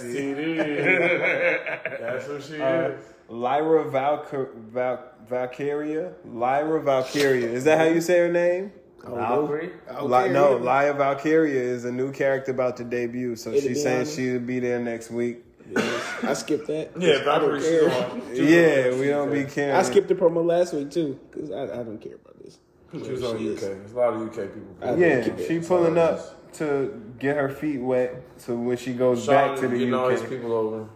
[0.01, 0.57] STD.
[2.01, 3.05] That's who she Uh, is.
[3.29, 6.13] Lyra Valkyr- Val- Valkyria?
[6.25, 7.49] Lyra Valkyria.
[7.49, 8.73] Is that how you say her name?
[9.05, 9.71] Valkyrie.
[10.03, 13.37] Li- no, Lyra Valkyria is a new character about to debut.
[13.37, 15.45] So It'll she's saying she'll be there next week.
[15.77, 16.91] I skipped that.
[16.99, 18.45] Yeah, I don't Valkyrie care.
[18.93, 19.77] Yeah, we don't be caring.
[19.77, 22.59] I skipped the promo last week too because I, I don't care about this.
[22.93, 23.55] She was on She UK.
[23.55, 23.61] is.
[23.61, 24.99] There's a lot of UK people.
[24.99, 28.23] Yeah, she pulling up to get her feet wet.
[28.37, 30.29] So when she goes back to the getting all his UK.
[30.29, 30.89] people over.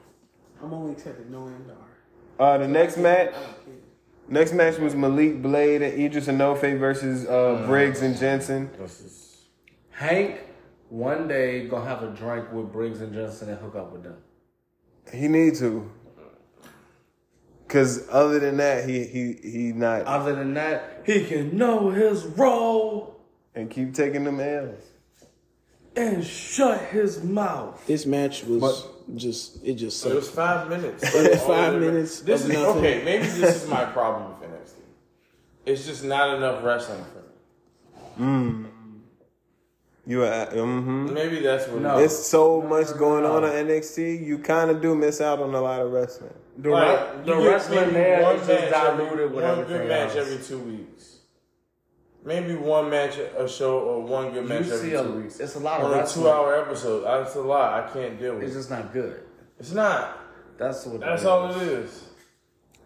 [0.63, 1.77] I'm only telling no MDR.
[2.39, 3.33] Uh, the next match.
[4.27, 8.71] Next match was Malik Blade and Idris Enofe versus uh, Briggs and Jensen.
[9.91, 10.41] Hank,
[10.89, 14.17] one day gonna have a drink with Briggs and Jensen and hook up with them.
[15.13, 15.91] He need to.
[17.69, 22.25] Cause other than that, he he he not Other than that, he can know his
[22.25, 23.17] role
[23.55, 24.85] and keep taking them L's.
[25.97, 27.85] and shut his mouth.
[27.87, 28.87] This match was
[29.17, 31.03] just it just So it was five minutes.
[31.03, 32.79] It was five minutes This of is nothing.
[32.79, 33.05] okay.
[33.05, 34.75] Maybe this is my problem with NXT.
[35.67, 38.27] It's just not enough wrestling for me.
[38.27, 38.64] Mm.
[40.07, 41.15] You uh, mm-hmm.
[41.15, 41.81] Maybe that's what.
[41.81, 41.99] No.
[41.99, 42.13] it is.
[42.13, 44.25] It's so much going on on NXT.
[44.27, 46.35] You kind of do miss out on a lot of wrestling.
[46.59, 48.71] The, Like, re- the wrestling maybe there one match just every-
[49.07, 50.29] diluted with one everything good match else.
[50.31, 51.11] every two weeks.
[52.25, 55.41] Maybe one match a show or one good match You every see a- two weeks.
[55.41, 56.25] it's a lot of on a wrestling.
[56.27, 57.05] two-hour episode.
[57.05, 57.85] That's a lot.
[57.85, 59.23] I can't deal with It's just not good.
[59.59, 60.19] It's not.
[60.59, 61.01] That's what.
[61.01, 61.57] That's it all is.
[61.57, 62.03] it is.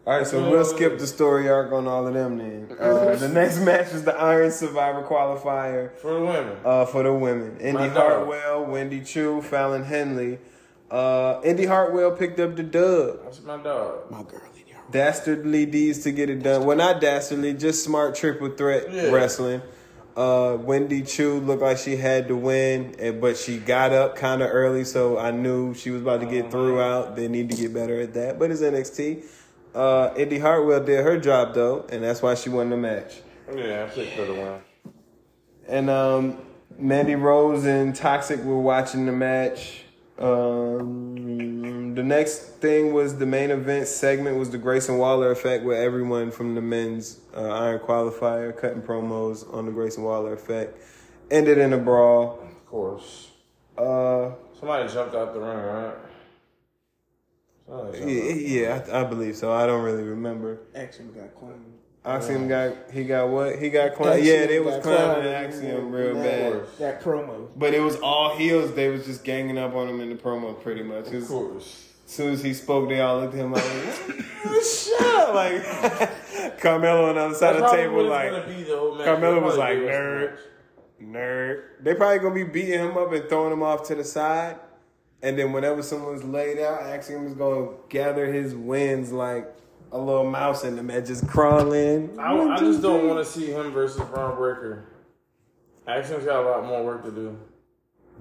[0.08, 2.74] All right, so we'll skip the story arc on all of them then.
[2.80, 6.56] Uh, the next match is the Iron Survivor qualifier For the women.
[6.64, 7.58] uh, for the women.
[7.60, 7.96] Indi My dog.
[7.96, 10.38] Hartwell, Wendy Chu, Fallon Henley.
[10.90, 13.22] Uh, Indi Hartwell picked up the dub.
[13.24, 14.10] That's my dog.
[14.10, 14.76] My girl in here.
[14.90, 16.64] Dastardly deeds to get it done.
[16.64, 19.10] Well, not dastardly, just smart triple threat Yeah.
[19.10, 19.60] wrestling.
[20.16, 24.48] Uh, Wendy Chu looked like she had to win, but she got up kind of
[24.50, 27.14] early, so I knew she was about to get through out.
[27.14, 29.22] They need to get better at that, but it's NXT.
[29.78, 33.14] Uh, Indi Hartwell did her job though, and that's why she won the match.
[33.54, 34.60] Yeah, I picked her to win.
[35.68, 36.38] And um,
[36.76, 39.84] Mandy Rose and Toxic were watching the match.
[40.18, 45.80] Um, the next thing was the main event segment was the Grayson Waller effect, where
[45.80, 50.76] everyone from the men's uh, Iron Qualifier cutting promos on the Grayson Waller effect.
[51.30, 52.40] Ended in a brawl.
[52.42, 53.28] Of course.
[53.76, 55.94] Uh, Somebody jumped out the ring, right?
[57.70, 59.52] Oh, Jumped yeah, yeah I, I believe so.
[59.52, 60.60] I don't really remember.
[60.74, 61.64] Axiom got claimed.
[62.04, 63.58] Axiom got he got what?
[63.58, 64.18] He got clowned.
[64.18, 65.24] Axiom Yeah, they was clowned.
[65.26, 66.78] Axiom real That- bad.
[66.78, 67.48] That promo.
[67.56, 68.72] But it was all heels.
[68.74, 71.08] They was just ganging up on him in the promo, pretty much.
[71.08, 71.92] Of course.
[72.06, 73.62] soon as he spoke, they all looked at him like,
[74.64, 78.78] "Shut up!" Like Carmelo on the other side of the table, like gonna be the
[78.78, 79.04] whole match.
[79.04, 80.38] Carmelo was like, be the rest of
[81.00, 81.62] the "Nerd." nerd.
[81.82, 84.56] They probably gonna be beating him up and throwing him off to the side.
[85.22, 89.52] And then whenever someone's laid out, Axiom is gonna gather his wins like
[89.90, 92.18] a little mouse in the and just crawling.
[92.18, 94.84] I, I just don't want to see him versus Bron Breakker.
[95.86, 97.38] Action's got a lot more work to do.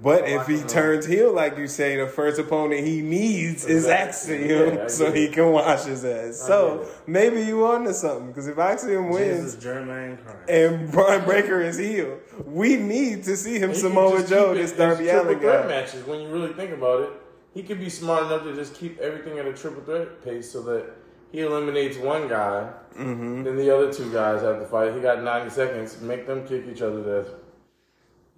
[0.02, 4.36] But if he turns heel, like you say, the first opponent he needs is Exactly.
[4.54, 6.43] Axiom, Yeah, so he can wash his ass.
[6.43, 10.50] I So maybe you on to something because if Axiom wins Jesus, Jermaine Christ.
[10.50, 14.62] and Bron Breakker is heel, we need to see him He Samoa Joe, keep it
[14.62, 15.68] this as Darby triple Allin threat guy.
[15.68, 16.06] matches.
[16.06, 17.10] When you really think about it,
[17.56, 20.62] he could be smart enough to just keep everything at a triple threat pace so
[20.64, 20.91] that
[21.32, 23.43] he eliminates one guy, Mm-hmm.
[23.43, 24.93] then the other two guys have to fight.
[24.95, 26.02] He got ninety seconds.
[26.02, 27.34] Make them kick each other to death.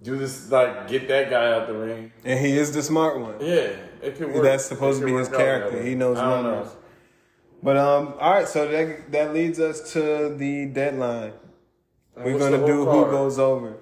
[0.02, 2.12] Do this like get that guy out the ring.
[2.24, 3.34] And he is the smart one.
[3.40, 3.72] Yeah,
[4.02, 4.42] it could work.
[4.42, 5.82] That's supposed to be his work out that character.
[5.82, 6.68] He knows I don't know.
[7.62, 8.48] But um, all right.
[8.48, 11.32] So that that leads us to the deadline.
[12.16, 13.76] And We're gonna do whole who goes over.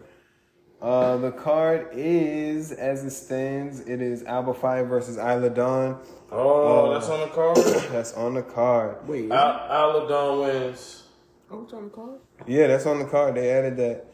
[0.81, 3.81] Uh, the card is as it stands.
[3.81, 6.01] It is Alba Fire versus Isla Dawn.
[6.31, 7.57] Oh, Uh, that's on the card.
[7.93, 9.09] That's on the card.
[9.09, 11.05] Wait, Al- Aladon wins.
[11.51, 12.21] oh, it's on the card?
[12.47, 13.35] Yeah, that's on the card.
[13.35, 14.05] They added that.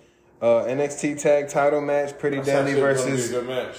[0.44, 2.18] Uh, NXT Tag Title match.
[2.18, 3.76] Pretty That's Deadly actually gonna be versus match.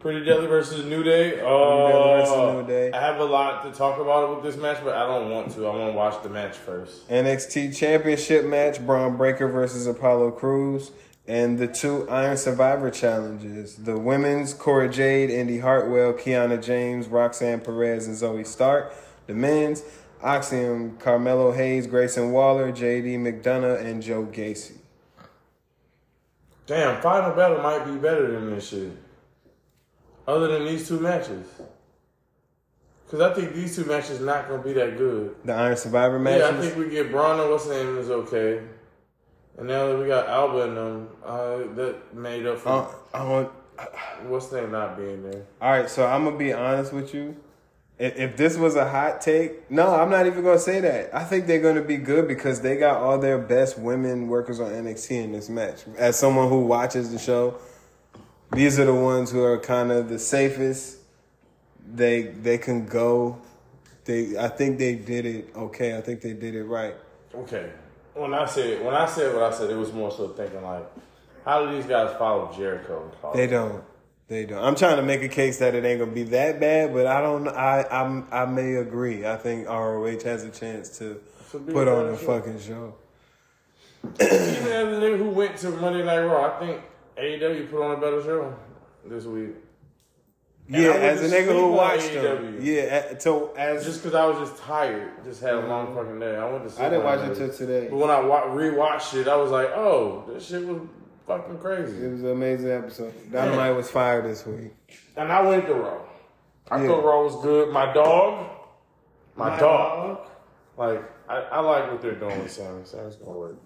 [0.00, 1.36] Pretty Deadly versus New Day.
[1.36, 2.90] Versus New Day.
[2.90, 5.64] I have a lot to talk about with this match, but I don't want to.
[5.64, 7.08] I want to watch the match first.
[7.08, 10.90] NXT Championship match, Bron Breakker versus Apollo Crews,
[11.28, 13.76] and the two Iron Survivor challenges.
[13.76, 18.92] The women's, Cora Jade, Indi Hartwell, Kiana James, Roxanne Perez, and Zoey Stark.
[19.28, 19.84] The men's,
[20.20, 24.78] Axiom, Carmelo Hayes, Grayson Waller, JD McDonagh, and Joe Gacy.
[26.66, 28.90] Damn, Final Battle might be better than this shit.
[30.26, 31.46] Other than these two matches.
[33.04, 35.36] Because I think these two matches not going to be that good.
[35.44, 36.40] The Iron Survivor matches.
[36.40, 38.62] Yeah, I think we get Bron and what's name is okay.
[39.58, 43.24] And now that we got Alba in them, uh, that made up for Uh, I
[43.24, 43.50] want,
[44.26, 45.42] what's name not being there.
[45.60, 47.36] all right, so I'm gonna be honest with you.
[47.96, 51.14] If, this was a hot take, no, I'm not even gonna say that.
[51.14, 54.72] I think they're gonna be good because they got all their best women workers on
[54.72, 55.84] NXT in this match.
[55.96, 57.56] As someone who watches the show,
[58.52, 60.98] these are the ones who are kind of the safest.
[61.86, 63.38] They they can go.
[64.06, 65.96] They I think they did it okay.
[65.96, 66.94] I think they did it right.
[67.32, 67.70] Okay.
[68.14, 70.84] When I said when I said what I said, it was more so thinking like,
[71.44, 73.08] how do these guys follow Jericho?
[73.34, 73.84] They don't.
[74.28, 74.62] They don't.
[74.64, 77.20] I'm trying to make a case that it ain't gonna be that bad, but I
[77.20, 77.46] don't.
[77.48, 79.26] I I'm, I may agree.
[79.26, 81.20] I think ROH has a chance to
[81.50, 82.26] Should be put a on a show.
[82.26, 82.94] fucking show.
[84.04, 86.80] Even as a nigga who went to Monday Night Raw, I think
[87.18, 88.54] AEW put on a better show
[89.06, 89.50] this week.
[90.72, 92.54] And Yeah, as a nigga who on watched them.
[92.56, 92.64] AEW.
[92.64, 96.18] Yeah, a- so as Just because I was just tired, just had a long fucking
[96.18, 96.36] day.
[96.36, 96.86] I went to sleep.
[96.86, 97.88] I didn't watch it till today.
[97.90, 100.80] But when I wa- rewatched it, I was like, oh, this shit was
[101.26, 102.04] fucking crazy.
[102.04, 103.12] It was an amazing episode.
[103.32, 104.72] Dynamite was fired this week.
[105.16, 106.00] And I went to Raw.
[106.70, 106.88] I Yeah.
[106.88, 107.72] thought Raw was good.
[107.72, 108.46] My dog,
[109.36, 110.20] my, dog.
[110.76, 112.84] Like, I, I like what they're doing with Sammy.
[112.84, 113.56] Sammy's gonna work.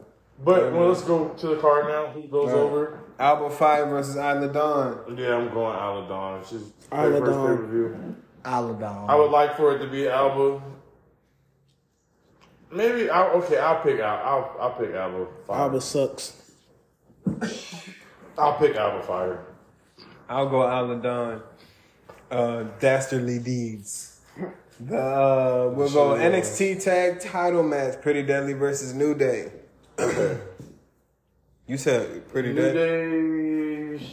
[0.45, 2.07] But well, let's go to the card now.
[2.09, 2.59] Who goes right.
[2.59, 3.01] over?
[3.19, 5.17] Alba Fire versus Isla Dawn.
[5.17, 6.49] Yeah, I'm going Aladon.
[6.49, 7.57] She's Isla Dawn.
[7.57, 8.17] pay-per-view.
[8.45, 9.09] Aladon.
[9.09, 10.63] I would like for it to be Alba.
[12.71, 13.59] Maybe I'll, okay.
[13.59, 14.17] I'll pick Al.
[14.19, 15.27] I'll I'll pick Alba.
[15.47, 15.61] Fire.
[15.63, 16.38] Alba sucks.
[18.39, 19.45] I'll pick Alba Fire.
[20.29, 21.43] I'll go Isla Dawn.
[22.31, 24.21] Uh, Dastardly Deeds.
[24.81, 26.19] The uh, we'll go Sure.
[26.19, 28.01] NXT Tag Title match.
[28.01, 29.51] Pretty Deadly versus New Day.
[31.67, 33.99] you said Pretty New Deadly.
[33.99, 34.07] Day.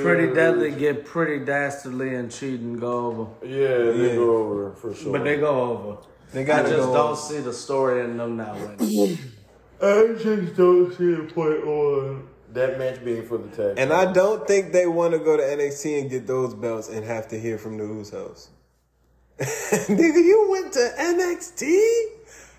[0.00, 3.26] Pretty deadly, get pretty dastardly and cheat and go over.
[3.46, 4.14] Yeah, they Yeah.
[4.14, 5.12] go over for sure.
[5.12, 5.98] But they go over.
[6.32, 7.14] They I got just to don't go.
[7.14, 9.18] see the story in them not winning.
[9.82, 13.78] I just don't see the point on that match being for the tag.
[13.78, 17.04] And I don't think they want to go to NXT and get those belts and
[17.04, 18.48] have to hear from the Usos.
[19.38, 22.04] Nigga, you went to NXT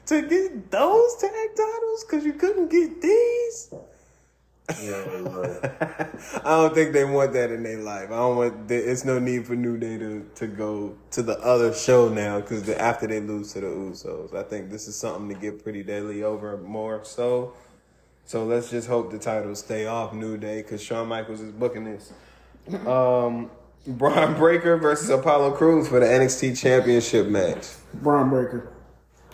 [0.07, 3.73] to get those tag titles because you couldn't get these.
[4.81, 4.91] yeah,
[5.21, 6.09] right.
[6.45, 8.05] I don't think they want that in their life.
[8.11, 8.67] I don't want.
[8.67, 12.39] there- It's no need for New Day to, to go to the other show now
[12.39, 15.83] because after they lose to the Usos, I think this is something to get pretty
[15.83, 17.03] deadly over more.
[17.03, 17.53] So,
[18.25, 21.85] so let's just hope the titles stay off New Day because Shawn Michaels is booking
[21.85, 22.13] this.
[22.87, 23.51] Um,
[23.87, 27.67] Bron Breakker versus Apollo Crews for the NXT Championship match.
[27.95, 28.71] Bron Breakker.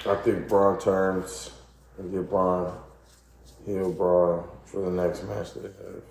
[0.06, 1.52] I think Bron turns
[1.98, 2.76] and get Bron
[3.66, 6.04] heel Bron for the next match they have.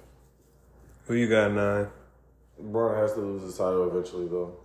[1.07, 1.89] Who you got nine?
[2.61, 4.57] Bron has to lose his title eventually, though.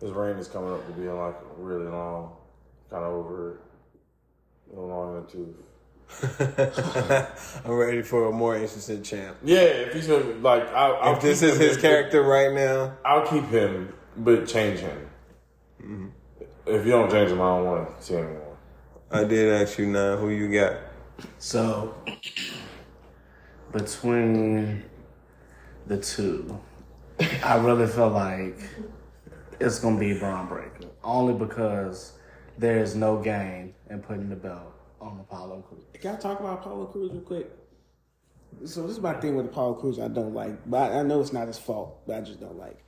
[0.00, 2.32] His reign is coming up to being like really long,
[2.90, 3.60] kind of over it,
[4.72, 5.56] a little long in tooth.
[7.64, 9.36] I'm ready for a more interesting champ.
[9.44, 12.52] Yeah, if he's gonna like, I'll, I'll If this is him, his but- character right
[12.52, 15.10] now, I'll keep him, but change him.
[15.82, 16.06] Mm-hmm.
[16.66, 18.56] If you don't change him, I don't want to see him anymore.
[19.10, 20.74] I did ask you now who you got.
[21.38, 21.94] So
[23.72, 24.82] between
[25.86, 26.58] the two,
[27.42, 28.58] I really feel like
[29.60, 30.88] it's gonna be Bron Breakker.
[31.02, 32.12] Only because
[32.58, 34.74] there is no gain in putting the belt
[35.08, 35.82] on Apollo Crews.
[36.00, 37.50] Can I talk about Apollo Crews real quick?
[38.64, 39.98] So this is my thing with Apollo Crews.
[39.98, 42.00] I don't like, but I know it's not his fault.
[42.06, 42.82] But I just don't like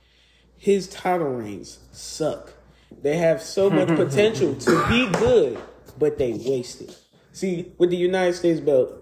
[0.57, 1.79] his title reigns.
[1.91, 2.53] Suck.
[3.01, 5.59] They have so much potential to be good,
[5.97, 6.97] but they waste it.
[7.31, 8.93] See, with the United States belt,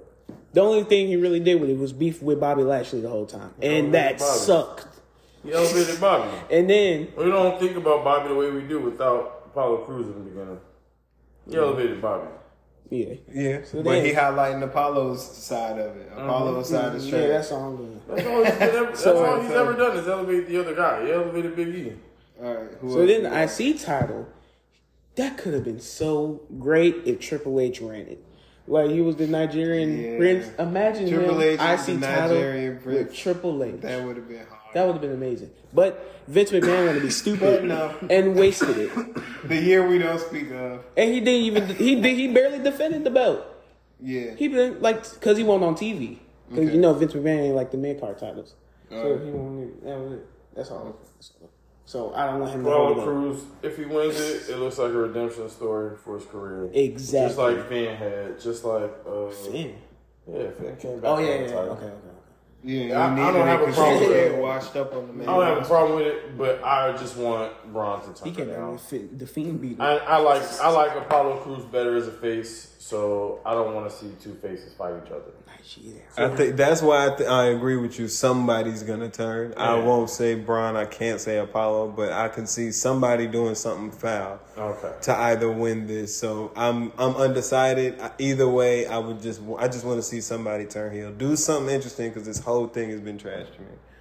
[0.53, 3.25] the only thing he really did with it was beef with Bobby Lashley the whole
[3.25, 4.39] time, and that Bobby.
[4.39, 4.87] sucked.
[5.43, 6.29] He elevated Bobby.
[6.51, 10.13] And then We don't think about Bobby the way we do without Apollo Cruz in
[10.13, 10.59] the beginning.
[11.49, 12.27] He elevated Bobby.
[12.89, 16.09] Yeah, Yeah, So but he highlighting Apollo's side of it.
[16.11, 16.21] Mm-hmm.
[16.21, 17.27] Apollo's side is yeah, straight.
[17.27, 18.01] that's all I'm doing.
[18.07, 21.05] That's all he's, ever, that's So- all he's ever done is elevate the other guy.
[21.05, 21.93] He elevated Big E.
[22.41, 22.69] All right.
[22.81, 23.69] Who So then you the?
[23.71, 24.27] IC title,
[25.15, 28.23] that could have been so great if Triple H ran it.
[28.67, 30.17] Like he was the Nigerian Yeah.
[30.17, 30.51] prince.
[30.59, 33.13] Imagine Triple him H is IC the title Nigerian with.
[33.13, 33.81] Triple H.
[33.81, 34.58] that would have been hard.
[34.73, 35.51] That would have been amazing.
[35.73, 37.95] But Vince McMahon wanted to be stupid no.
[38.09, 38.91] and wasted it.
[39.47, 40.83] the year we don't speak of.
[40.95, 43.45] And he didn't even he did he barely defended the belt.
[43.99, 44.35] Yeah.
[44.35, 46.19] He been like because he won on TV.
[46.49, 46.73] Because Okay.
[46.75, 48.55] you know Vince McMahon ain't like the mid card titles.
[48.89, 49.25] So Alright.
[49.25, 49.73] he won.
[49.83, 50.27] That was it.
[50.55, 50.99] That's all.
[51.85, 53.05] So I don't want him to hold Apollo it.
[53.05, 56.69] Crews, if he wins it, it looks like a redemption story for his career.
[56.71, 57.27] Exactly.
[57.27, 58.39] Just like Finn had.
[58.39, 59.75] Just like uh, Finn.
[60.31, 61.09] Yeah, Finn came back.
[61.09, 61.55] Oh yeah, yeah, yeah.
[61.55, 62.18] Okay, okay, okay.
[62.61, 64.35] Yeah, I- I don't have it a 'cause problem with it.
[64.41, 65.29] washed up on the man.
[65.29, 68.29] I don't have a problem with it, but I just want Bron to turn He
[68.31, 68.71] it came out down.
[68.73, 69.79] with Fi- the Fiend beat.
[69.79, 73.89] I, I like I like Apollo Crews better as a face, so I don't want
[73.91, 75.33] to see two faces fight each other.
[76.17, 78.07] I think that's why I, th- I agree with you.
[78.07, 79.53] Somebody's gonna turn.
[79.57, 80.77] I won't say Bron.
[80.77, 84.93] I can't say Apollo, but I can see somebody doing something foul Okay.
[85.01, 86.15] to either win this.
[86.15, 88.01] So I'm I'm undecided.
[88.17, 91.75] Either way, I would just I just want to see somebody turn heel, do something
[91.75, 93.47] interesting because this whole thing has been trash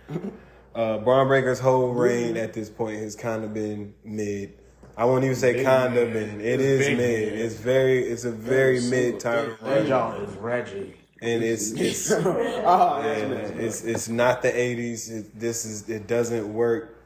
[0.09, 0.31] to me.
[0.75, 4.53] Uh, Bron Breakker's whole reign at this point has kind of been mid.
[4.99, 6.41] I won't even say Big kind of mid.
[6.41, 7.33] It It's is big mid.
[7.33, 7.41] mid.
[7.41, 8.01] It's very.
[8.09, 10.95] It's a very mid title That reign, y'all is Reggie.
[11.23, 12.11] and it's it's.
[12.13, 13.23] oh, Yeah,
[13.65, 15.11] it's it's not the '80s.
[15.11, 16.97] It, this is it doesn't work.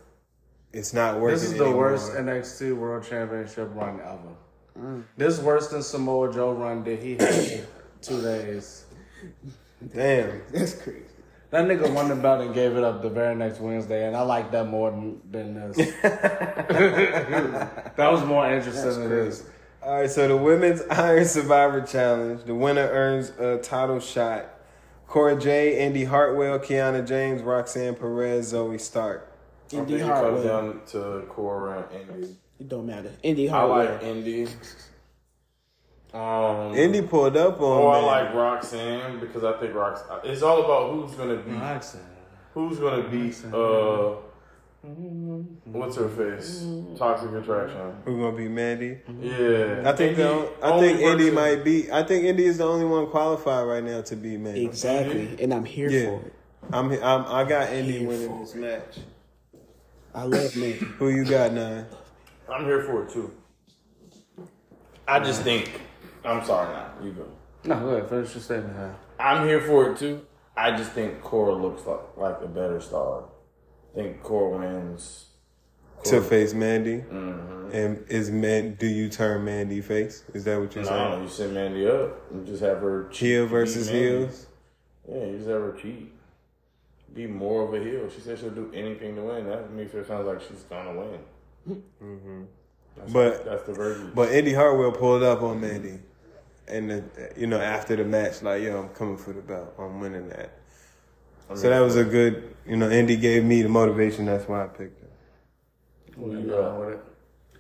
[0.73, 1.35] It's not working.
[1.35, 1.91] This is the anymore.
[1.91, 5.03] worst NXT World Championship run ever.
[5.19, 7.67] This is worse than Samoa Joe run that he had
[8.01, 8.87] two days.
[9.95, 10.41] Damn.
[10.51, 11.03] That's crazy.
[11.53, 14.23] That nigga won the belt and gave it up the very next Wednesday, and I
[14.23, 15.77] like that more than, than this.
[16.03, 16.67] that
[18.11, 19.45] was more interesting than this.
[19.83, 22.43] All right, so the women's Iron Survivor Challenge.
[22.45, 24.47] The winner earns a title shot.
[25.07, 29.31] Cora J, Indi Hartwell, Kiana James, Roxanne Perez, Zoey Stark.
[29.73, 30.43] I Indi think it comes Hartwell.
[30.73, 32.37] down to Cora and Indi.
[32.61, 33.11] It don't matter.
[33.23, 33.81] Indi Hartwell.
[33.81, 34.09] I Hartwell.
[34.09, 34.47] like Indi.
[36.15, 40.21] Um, Indi pulled up on Oh, I like Roxanne because I think Roxanne.
[40.25, 42.01] It's all about who's gonna be Roxanne.
[42.55, 44.17] who's gonna be uh
[45.65, 46.67] what's her face
[46.99, 47.95] Toxic Attraction.
[48.05, 48.99] Who's gonna be Mandy?
[49.21, 51.91] Yeah, I think Indi- the, I think Indi person- might be.
[51.91, 54.65] I think Indi is the only one qualified right now to be Mandy.
[54.67, 55.37] Exactly.
[55.41, 56.05] And I'm here Yeah.
[56.07, 56.33] for it.
[56.73, 58.99] I'm, I'm I got Indi Here winning for this match.
[60.15, 60.73] I love Mandy.
[60.99, 61.87] Who you got Nyne?
[62.53, 63.33] I'm here for it too.
[65.09, 65.81] I just think.
[66.25, 67.27] I'm sorry, now you go.
[67.65, 68.09] No, go ahead.
[68.09, 68.77] Finish your statement.
[68.77, 68.91] Huh?
[69.19, 70.25] I'm here for it too.
[70.57, 73.25] I just think Cora looks like like a better star.
[73.93, 75.27] I think Cora wins.
[76.05, 77.71] To face Mandy, mm-hmm.
[77.73, 78.75] and is man?
[78.75, 80.25] Do you turn Mandy face?
[80.35, 81.23] Is that what you're No, saying?
[81.23, 84.47] you set Mandy up and just have her cheat Heel versus beat heels.
[85.09, 86.13] Yeah, you just have her cheat.
[87.15, 88.09] Be more of a heel.
[88.13, 89.47] She said she'll do anything to win.
[89.47, 91.21] That makes her sound like she's gonna win.
[92.03, 92.43] Mm-hmm.
[92.97, 94.11] That's But- that's the version.
[94.13, 96.01] But Indi Hartwell pulled up on Mandy,
[96.69, 99.75] and the, you know after the match, like yo, I'm coming for the belt.
[99.79, 100.59] I'm winning that.
[101.55, 102.91] So that was a good, you know.
[102.91, 104.25] Indi gave me the motivation.
[104.25, 105.09] That's why I picked her.
[106.17, 106.81] Who you got?
[106.81, 107.05] with it.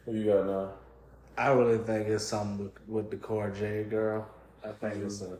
[0.06, 0.72] Who you got now?
[1.36, 4.26] I really think it's something with, with the Core J girl.
[4.64, 5.38] I think it's a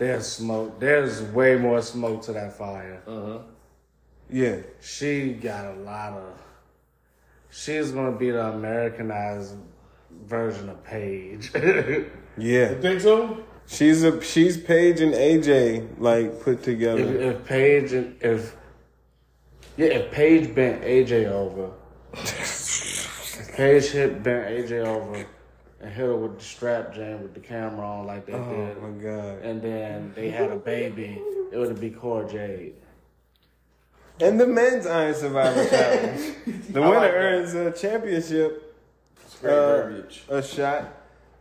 [0.00, 0.80] there's smoke.
[0.80, 3.02] There's way more smoke to that fire.
[3.06, 3.38] Uh-huh.
[4.30, 6.40] Yeah, She got a lot of.
[7.50, 9.56] She's gonna be the Americanized
[10.24, 11.52] version of Paige.
[12.36, 12.70] yeah.
[12.70, 13.44] You think so?
[13.66, 17.02] She's a she's Paige and AJ like put together.
[17.20, 18.56] if Paige and if
[19.76, 21.70] yeah, if Paige bent AJ over,
[23.56, 25.14] Paige hit bent AJ over
[25.80, 28.82] and hit her with the strap jam with the camera on like they Oh did.
[28.82, 29.38] my god.
[29.42, 31.20] And then they had a baby.
[31.52, 32.74] It would be Cora Jade.
[34.20, 36.34] And the men's Iron Survivor Challenge.
[36.70, 38.76] The winner like earns a championship,
[39.24, 40.24] It's great Uh, verbiage.
[40.28, 40.96] a shot.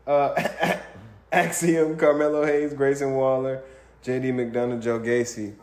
[0.10, 0.78] Uh,
[1.32, 3.62] Axiom, Carmelo Hayes, Grayson Waller,
[4.04, 5.54] JD McDonagh, Joe Gacy.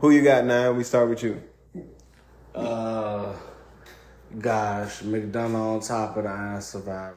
[0.00, 0.76] Who you got, Nyne?
[0.76, 1.42] We start with you.
[2.54, 3.32] Uh,
[4.38, 7.16] gosh, McDonagh on top of the Iron Survivor.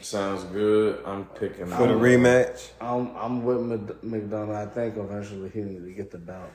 [0.00, 1.02] Sounds good.
[1.04, 2.70] I'm picking For the out- rematch.
[2.80, 4.54] I'm I'm with Mc- McDonagh.
[4.54, 6.50] I think eventually he needs to get the belt.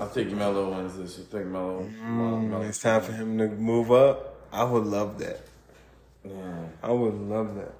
[0.00, 1.18] I think Melo wins this.
[1.18, 1.82] I think Melo.
[1.82, 4.36] Melo- It's time for him to move up.
[4.52, 5.40] I would love that.
[6.28, 6.64] Yeah.
[6.82, 7.74] I would love that.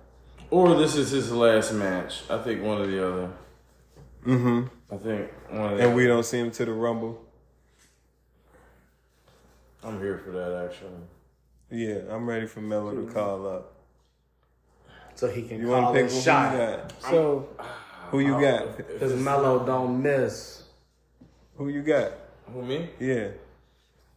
[0.50, 2.22] Or this is his last match.
[2.30, 3.30] I think one or the other.
[4.26, 4.94] Mm-hmm.
[4.94, 5.86] I think one of the.
[5.86, 7.22] And we don't see him to the Rumble.
[9.84, 10.90] I'm here for that actually.
[11.70, 13.74] Yeah, I'm ready for Melo to call up.
[15.14, 16.56] So he can You want call to pick his who you shot.
[16.56, 17.02] got?
[17.02, 17.48] So
[18.10, 18.76] Who you got?
[18.76, 20.62] Because Melo don't miss.
[21.56, 22.12] Who you got?
[22.52, 22.88] Who me?
[22.98, 23.28] Yeah.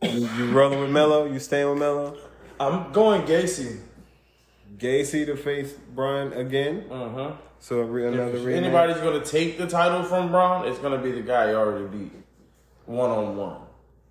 [0.01, 1.25] You, you rolling with Melo?
[1.25, 2.17] You staying with Melo?
[2.59, 3.79] I'm going Gacy.
[4.77, 6.85] Gacy to face Bron again.
[6.89, 7.31] Uh huh.
[7.59, 8.53] So a re- another If rematch.
[8.55, 12.11] anybody's gonna take the title from Bron, it's gonna be the guy he already beat,
[12.85, 13.61] one on one.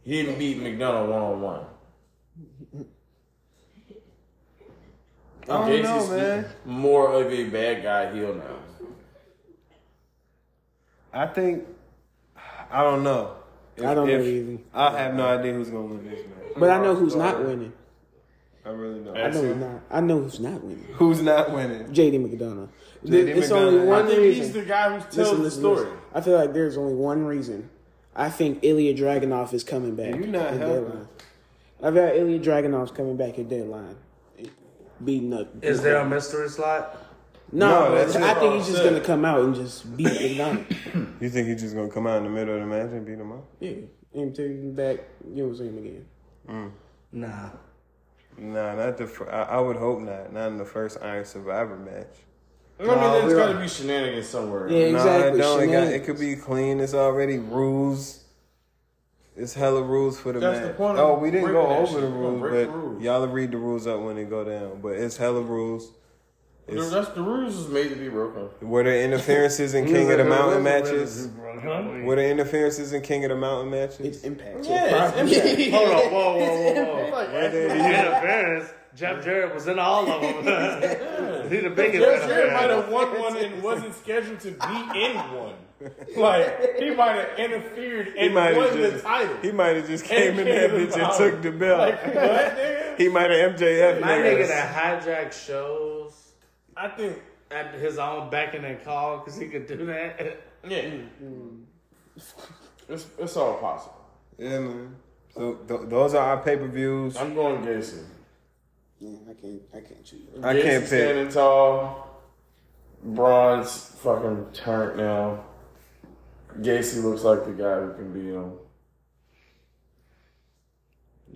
[0.02, 1.64] He didn't beat McDonagh one on one.
[5.48, 6.46] I don't know, man.
[6.64, 8.56] More of a bad guy heel now.
[11.12, 11.66] I think
[12.70, 13.32] I don't know.
[13.76, 14.58] If- I don't know if- either.
[14.72, 16.52] I have no idea who's gonna win this match.
[16.56, 17.72] But I know who's not winning.
[18.64, 19.16] I really don't.
[19.16, 19.80] I know who's not.
[19.90, 20.86] I know who's not winning.
[20.94, 21.84] Who's not winning?
[21.88, 22.68] JD McDonagh.
[23.04, 23.52] JD it's McDonagh.
[23.52, 24.42] only one I think reason.
[24.44, 25.76] he's the guy who tells Listen, the story.
[25.84, 25.98] listen.
[26.14, 27.70] I feel like there's only one reason.
[28.14, 30.14] I think Ilya Dragunov is coming back.
[30.16, 31.08] You're not helping.
[31.82, 33.96] I've got Ilya Dragunov's coming back at deadline,
[35.02, 35.48] beating up.
[35.64, 36.98] Is there a mystery slot?
[37.52, 38.90] No, No, that's I think he's just Set.
[38.92, 40.66] gonna come out and just beat McDonagh.
[41.20, 43.18] You think he's just gonna come out in the middle of the match and beat
[43.18, 43.44] him up?
[43.60, 43.72] yeah,
[44.14, 44.98] and take him back.
[45.34, 46.06] You know, see him again.
[46.48, 46.70] Mm.
[47.12, 47.48] Nah.
[48.38, 49.06] Nah, not the.
[49.06, 50.32] Fir- I, I would hope not.
[50.32, 52.06] Not in the first Iron Survivor match.
[52.78, 54.68] I mean, No, there's we got to be shenanigans somewhere.
[54.68, 55.38] Yeah, exactly.
[55.38, 55.68] No, it don't.
[55.68, 56.80] It, got, it could be clean.
[56.80, 58.24] It's already rules.
[59.36, 60.68] It's hella rules for the That's match.
[60.68, 63.02] the point of oh, we didn't go over the rules, but rules.
[63.02, 64.80] y'all read the rules up when they go down.
[64.80, 65.92] But it's hella rules.
[66.66, 68.48] The, It's, that's, the rules is made to be broken.
[68.68, 71.28] were there interferences in King of the Mountain matches?
[72.04, 74.00] Were there interferences in King of the Mountain matches?
[74.00, 74.64] It's impact.
[74.66, 75.70] Yeah, it's impact.
[75.74, 77.46] Hold on, whoa, whoa, whoa, whoa.
[77.46, 78.70] Interference.
[78.96, 81.48] Jeff Jarrett was in all of them.
[81.50, 85.16] he the biggest Jeff Jarrett might have won one and wasn't scheduled to be in
[85.16, 85.54] one.
[86.16, 89.36] Like he might have interfered He and might won have the title.
[89.42, 91.78] he might have just came in And that bitch and took the belt.
[91.78, 92.14] Like what?
[92.16, 92.98] Nigga?
[92.98, 94.00] he might have MJF.
[94.00, 96.12] My nigga that hijack shows
[96.80, 97.18] I think
[97.50, 100.38] at his own becking and call because he could do that.
[100.66, 100.82] yeah.
[100.82, 101.62] Mm-hmm.
[102.88, 103.96] It's it's all possible.
[104.38, 104.96] Yeah, man.
[105.34, 107.16] So th- those are our pay per views.
[107.16, 108.04] I'm going Gacy.
[108.98, 109.62] Yeah, I can't.
[109.74, 110.22] I can't choose.
[110.42, 110.88] I Gacy can't pick.
[110.88, 112.22] standing tall.
[113.02, 115.44] Bron's fucking turned now.
[116.60, 118.52] Gacy looks like the guy who can beat him.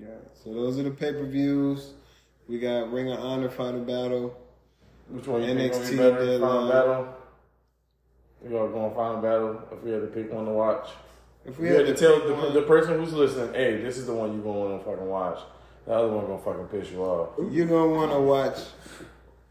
[0.00, 0.08] Yeah.
[0.42, 1.92] So those are the pay per views.
[2.48, 4.36] We got Ring of Honor Final Battle.
[5.10, 6.16] Which one you NXT be better?
[6.16, 6.68] Uh, final deadline.
[6.70, 7.08] battle.
[8.42, 9.62] We all going final battle.
[9.72, 10.88] If we had to pick one to watch,
[11.44, 14.06] If we you had had to tell the, the person who's listening, "Hey, this is
[14.06, 15.38] the one you gonna want to fucking watch."
[15.86, 17.30] The other one gonna fucking piss you off.
[17.50, 18.58] you're gonna want to watch.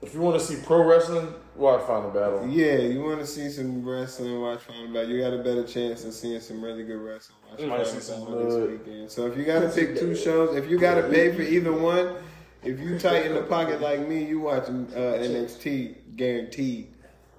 [0.01, 2.45] If you want to see pro wrestling, watch Final Battle.
[2.47, 4.41] Yeah, you want to see some wrestling.
[4.41, 5.09] Watch Final Battle.
[5.09, 7.38] You got a better chance of seeing some really good wrestling.
[7.49, 9.11] Watch You might Final see some Battle this weekend.
[9.11, 11.71] So if you got to pick two shows, if you got to pay for either
[11.71, 12.15] one,
[12.64, 16.88] if you tight in the pocket like me, you watching uh, NXT guaranteed.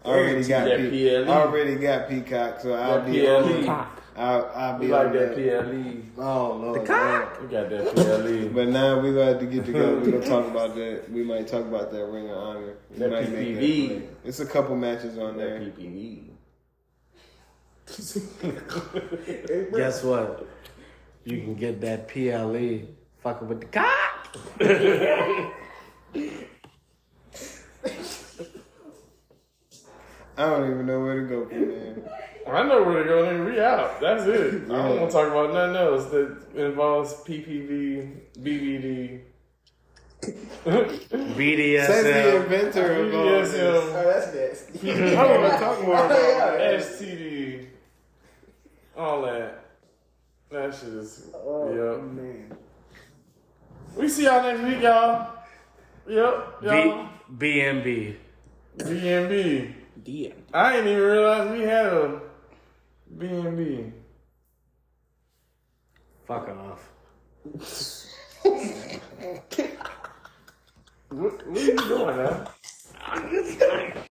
[0.05, 0.91] I already got That Pe-
[1.25, 1.31] PLE.
[1.33, 3.69] I already got Peacock, so I'll That be PLE.
[3.71, 3.89] on.
[4.17, 5.65] I'll, I'll be We like on that that.
[5.65, 6.23] PLE.
[6.23, 7.41] Oh Lord, We got
[7.71, 8.49] that PLE.
[8.55, 9.97] But now we gonna have to get together.
[9.99, 11.11] We gonna talk about that.
[11.11, 12.75] We might talk about that Ring of Honor.
[12.91, 13.87] We That might PPV.
[13.89, 14.03] play.
[14.25, 15.61] It's a couple matches on That there.
[15.61, 16.31] PPE.
[19.75, 20.47] Guess what?
[21.25, 22.87] You can get that PLE
[23.23, 24.14] fucking with the cock.
[30.37, 31.97] I don't even know where to go from there.
[32.47, 33.23] I know where to go.
[33.25, 34.01] Then we out.
[34.01, 34.65] That's it.
[34.65, 39.21] I don't want to talk about nothing else that involves PPV, BBD,
[40.21, 42.43] Says the BDSM.
[42.43, 43.53] inventor of all this.
[43.55, 44.91] BDSM, that's nasty.
[44.93, 46.59] I don't want to talk more about.
[46.81, 47.67] STD,
[48.97, 49.65] all that.
[50.51, 51.31] That shit is.
[51.35, 52.03] Oh yeah.
[52.03, 52.57] man.
[53.97, 55.33] We We see y'all next week, y'all.
[56.09, 57.09] Yep, y'all.
[57.39, 58.17] B BNB.
[58.77, 59.75] B&B.
[60.03, 60.35] DM.
[60.53, 62.21] I didn't even realize we had a
[63.17, 63.93] B&B.
[66.27, 66.91] Fuck off.
[71.11, 72.49] What, what are you doing, man?